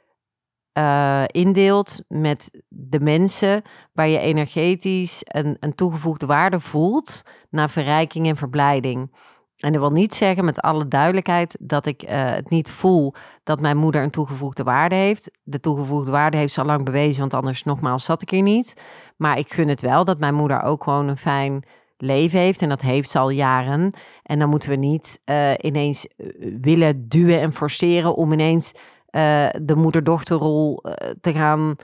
uh, 0.78 1.24
indeelt 1.28 2.02
met 2.08 2.64
de 2.68 3.00
mensen 3.00 3.62
waar 3.94 4.08
je 4.08 4.20
energetisch 4.20 5.22
een, 5.24 5.58
een 5.60 5.76
toegevoegde 5.76 6.26
waarde 6.26 6.60
voelt 6.60 7.24
naar 7.50 7.70
verrijking 7.70 8.28
en 8.28 8.36
verblijding. 8.36 9.12
En 9.58 9.72
dat 9.72 9.82
wil 9.82 9.92
niet 9.92 10.16
zeggen 10.16 10.46
met 10.46 10.62
alle 10.62 10.88
duidelijkheid 10.88 11.58
dat 11.60 11.86
ik 11.86 12.04
uh, 12.04 12.10
het 12.10 12.50
niet 12.50 12.72
voel 12.72 13.14
dat 13.44 13.60
mijn 13.60 13.78
moeder 13.78 14.04
een 14.04 14.10
toegevoegde 14.10 14.64
waarde 14.64 14.96
heeft. 14.96 15.32
De 15.44 15.60
toegevoegde 15.60 16.12
waarde 16.12 16.38
heeft 16.38 16.54
ze 16.54 16.60
al 16.60 16.66
lang 16.66 16.86
bewezen, 16.86 17.20
want 17.20 17.34
anders 17.34 17.64
nogmaals 17.64 18.06
zat 18.06 18.22
ik 18.22 18.30
hier 18.30 18.42
niet. 18.42 18.82
Maar 19.18 19.38
ik 19.38 19.54
gun 19.54 19.68
het 19.68 19.82
wel 19.82 20.06
dat 20.06 20.20
mijn 20.20 20.36
moeder 20.36 20.64
ook 20.64 20.84
gewoon 20.84 21.08
een 21.08 21.18
fijn 21.18 21.64
leven 21.98 22.40
heeft. 22.40 22.62
En 22.62 22.70
dat 22.70 22.82
heeft 22.82 23.10
ze 23.10 23.20
al 23.20 23.30
jaren. 23.30 23.94
En 24.24 24.40
dan 24.40 24.50
moeten 24.50 24.70
we 24.70 24.76
niet 24.76 25.22
uh, 25.26 25.52
ineens 25.62 26.08
eh, 26.08 26.28
willen 26.62 27.08
duwen 27.08 27.42
en 27.42 27.54
forceren 27.54 28.16
om 28.16 28.32
ineens 28.32 28.72
uh, 29.12 29.48
de 29.62 29.76
moeder-dochterrol 29.76 30.84
te 31.22 31.34
gaan. 31.34 31.76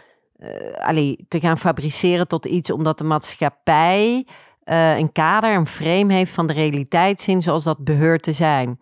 allee, 0.77 1.25
te 1.27 1.39
gaan 1.39 1.57
fabriceren 1.57 2.27
tot 2.27 2.45
iets 2.45 2.71
omdat 2.71 2.97
de 2.97 3.03
maatschappij 3.03 4.25
eh, 4.63 4.97
een 4.97 5.12
kader, 5.12 5.55
een 5.55 5.67
frame 5.67 6.13
heeft 6.13 6.31
van 6.31 6.47
de 6.47 6.53
realiteit 6.53 7.21
zien 7.21 7.41
zoals 7.41 7.63
dat 7.63 7.83
beheurt 7.83 8.23
te 8.23 8.33
zijn. 8.33 8.79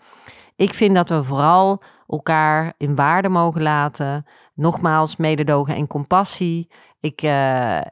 Ik 0.55 0.73
vind 0.73 0.95
dat 0.95 1.09
we 1.09 1.23
vooral 1.23 1.81
elkaar 2.07 2.73
in 2.77 2.95
waarde 2.95 3.29
mogen 3.29 3.61
laten. 3.61 4.25
Nogmaals, 4.53 5.15
mededogen 5.15 5.75
en 5.75 5.87
compassie. 5.87 6.67
Ik, 6.99 7.21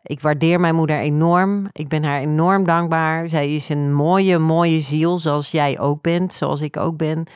ik 0.04 0.20
waardeer 0.22 0.60
mijn 0.60 0.76
moeder 0.76 1.00
enorm. 1.00 1.70
Ik 1.72 1.88
ben 1.88 2.04
haar 2.04 2.20
enorm 2.20 2.66
dankbaar. 2.66 3.28
Zij 3.28 3.56
is 3.56 3.70
een 3.70 3.94
mooie, 3.94 4.38
mooie 4.38 4.82
ziel, 4.82 5.20
zoals 5.20 5.52
jij 5.52 5.80
ook 5.80 6.02
bent, 6.02 6.34
zoals 6.34 6.62
ik 6.62 6.78
ook 6.78 6.98
ben. 6.98 7.28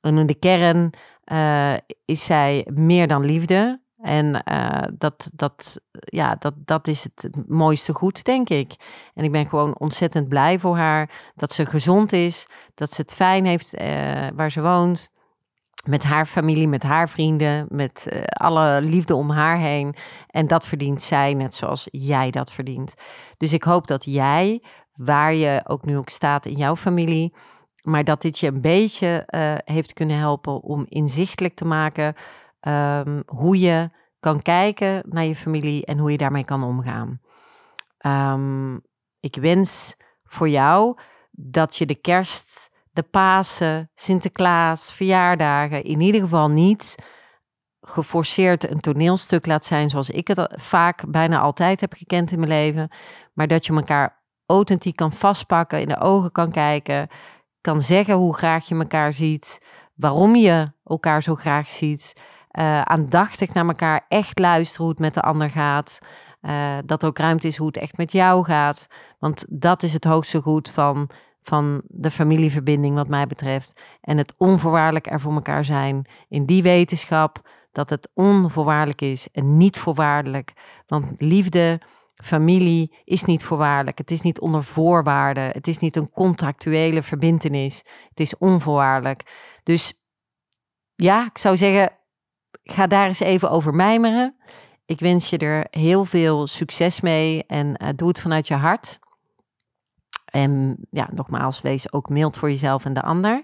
En 0.00 0.18
in 0.18 0.26
de 0.26 0.34
kern 0.34 0.90
uh, 1.32 1.74
is 2.04 2.24
zij 2.24 2.66
meer 2.74 3.08
dan 3.08 3.24
liefde. 3.24 3.80
En 3.98 4.42
uh, 4.50 4.82
dat, 4.98 5.30
dat, 5.34 5.80
ja, 5.92 6.36
dat, 6.38 6.54
dat 6.56 6.86
is 6.86 7.04
het 7.14 7.48
mooiste 7.48 7.92
goed, 7.92 8.24
denk 8.24 8.48
ik. 8.48 8.74
En 9.14 9.24
ik 9.24 9.32
ben 9.32 9.46
gewoon 9.46 9.78
ontzettend 9.78 10.28
blij 10.28 10.58
voor 10.58 10.76
haar 10.76 11.32
dat 11.34 11.52
ze 11.52 11.66
gezond 11.66 12.12
is, 12.12 12.46
dat 12.74 12.92
ze 12.92 13.00
het 13.00 13.12
fijn 13.12 13.44
heeft 13.44 13.80
uh, 13.80 13.82
waar 14.34 14.50
ze 14.50 14.62
woont. 14.62 15.10
Met 15.84 16.02
haar 16.02 16.26
familie, 16.26 16.68
met 16.68 16.82
haar 16.82 17.08
vrienden, 17.08 17.66
met 17.68 18.24
alle 18.26 18.80
liefde 18.82 19.14
om 19.14 19.30
haar 19.30 19.58
heen. 19.58 19.94
En 20.26 20.46
dat 20.46 20.66
verdient 20.66 21.02
zij 21.02 21.34
net 21.34 21.54
zoals 21.54 21.88
jij 21.90 22.30
dat 22.30 22.52
verdient. 22.52 22.94
Dus 23.36 23.52
ik 23.52 23.62
hoop 23.62 23.86
dat 23.86 24.04
jij, 24.04 24.62
waar 24.94 25.34
je 25.34 25.60
ook 25.66 25.84
nu 25.84 25.96
ook 25.96 26.08
staat 26.08 26.46
in 26.46 26.56
jouw 26.56 26.76
familie, 26.76 27.34
maar 27.82 28.04
dat 28.04 28.22
dit 28.22 28.38
je 28.38 28.46
een 28.46 28.60
beetje 28.60 29.24
heeft 29.64 29.92
kunnen 29.92 30.16
helpen 30.16 30.62
om 30.62 30.86
inzichtelijk 30.88 31.54
te 31.54 31.64
maken 31.64 32.14
um, 32.60 33.22
hoe 33.26 33.58
je 33.58 33.90
kan 34.20 34.42
kijken 34.42 35.02
naar 35.08 35.24
je 35.24 35.36
familie 35.36 35.84
en 35.84 35.98
hoe 35.98 36.10
je 36.10 36.18
daarmee 36.18 36.44
kan 36.44 36.64
omgaan. 36.64 37.20
Um, 38.06 38.82
ik 39.20 39.36
wens 39.36 39.96
voor 40.24 40.48
jou 40.48 40.98
dat 41.30 41.76
je 41.76 41.86
de 41.86 41.94
kerst, 41.94 42.70
de 42.90 43.02
Pasen, 43.02 43.90
Sinterklaas, 43.94 44.92
verjaardagen 44.92 45.84
in 45.84 46.00
ieder 46.00 46.20
geval 46.20 46.50
niet 46.50 46.94
geforceerd 47.80 48.70
een 48.70 48.80
toneelstuk 48.80 49.46
laat 49.46 49.64
zijn 49.64 49.88
zoals 49.88 50.10
ik 50.10 50.28
het 50.28 50.52
vaak 50.54 51.10
bijna 51.10 51.40
altijd 51.40 51.80
heb 51.80 51.92
gekend 51.92 52.32
in 52.32 52.38
mijn 52.38 52.50
leven, 52.50 52.90
maar 53.32 53.48
dat 53.48 53.66
je 53.66 53.74
elkaar 53.74 54.22
authentiek 54.46 54.96
kan 54.96 55.12
vastpakken, 55.12 55.80
in 55.80 55.88
de 55.88 56.00
ogen 56.00 56.32
kan 56.32 56.50
kijken, 56.50 57.08
kan 57.62 57.80
zeggen 57.80 58.14
hoe 58.14 58.34
graag 58.34 58.68
je 58.68 58.74
elkaar 58.74 59.12
ziet, 59.12 59.60
waarom 59.94 60.36
je 60.36 60.72
elkaar 60.84 61.22
zo 61.22 61.34
graag 61.34 61.70
ziet 61.70 62.14
uh, 62.52 62.80
aandachtig 62.80 63.52
naar 63.52 63.66
elkaar 63.66 64.04
echt 64.08 64.38
luisteren 64.38 64.82
hoe 64.82 64.90
het 64.90 65.00
met 65.00 65.14
de 65.14 65.20
ander 65.20 65.50
gaat. 65.50 65.98
Uh, 66.42 66.78
dat 66.84 67.02
er 67.02 67.08
ook 67.08 67.18
ruimte 67.18 67.46
is 67.46 67.56
hoe 67.56 67.66
het 67.66 67.76
echt 67.76 67.96
met 67.96 68.12
jou 68.12 68.44
gaat. 68.44 68.86
Want 69.18 69.44
dat 69.48 69.82
is 69.82 69.92
het 69.92 70.04
hoogste 70.04 70.40
goed 70.40 70.70
van, 70.70 71.10
van 71.42 71.82
de 71.86 72.10
familieverbinding, 72.10 72.94
wat 72.94 73.08
mij 73.08 73.26
betreft. 73.26 73.80
En 74.00 74.18
het 74.18 74.34
onvoorwaardelijk 74.38 75.10
er 75.10 75.20
voor 75.20 75.32
elkaar 75.32 75.64
zijn. 75.64 76.06
In 76.28 76.46
die 76.46 76.62
wetenschap 76.62 77.48
dat 77.72 77.90
het 77.90 78.10
onvoorwaardelijk 78.14 79.00
is 79.00 79.28
en 79.32 79.56
niet 79.56 79.78
voorwaardelijk. 79.78 80.52
Want 80.86 81.20
liefde, 81.20 81.80
familie 82.22 82.94
is 83.04 83.24
niet 83.24 83.44
voorwaardelijk. 83.44 83.98
Het 83.98 84.10
is 84.10 84.20
niet 84.20 84.40
onder 84.40 84.64
voorwaarden. 84.64 85.44
Het 85.44 85.66
is 85.66 85.78
niet 85.78 85.96
een 85.96 86.10
contractuele 86.10 87.02
verbindenis. 87.02 87.82
Het 88.08 88.20
is 88.20 88.38
onvoorwaardelijk. 88.38 89.22
Dus 89.62 90.04
ja, 90.94 91.26
ik 91.26 91.38
zou 91.38 91.56
zeggen, 91.56 91.90
ga 92.62 92.86
daar 92.86 93.06
eens 93.06 93.20
even 93.20 93.50
over 93.50 93.74
mijmeren. 93.74 94.36
Ik 94.86 95.00
wens 95.00 95.30
je 95.30 95.38
er 95.38 95.66
heel 95.70 96.04
veel 96.04 96.46
succes 96.46 97.00
mee 97.00 97.44
en 97.46 97.82
uh, 97.82 97.88
doe 97.96 98.08
het 98.08 98.20
vanuit 98.20 98.48
je 98.48 98.54
hart. 98.54 98.98
En 100.24 100.76
ja, 100.90 101.08
nogmaals, 101.12 101.60
wees 101.60 101.92
ook 101.92 102.08
mild 102.08 102.36
voor 102.36 102.50
jezelf 102.50 102.84
en 102.84 102.92
de 102.92 103.02
ander. 103.02 103.42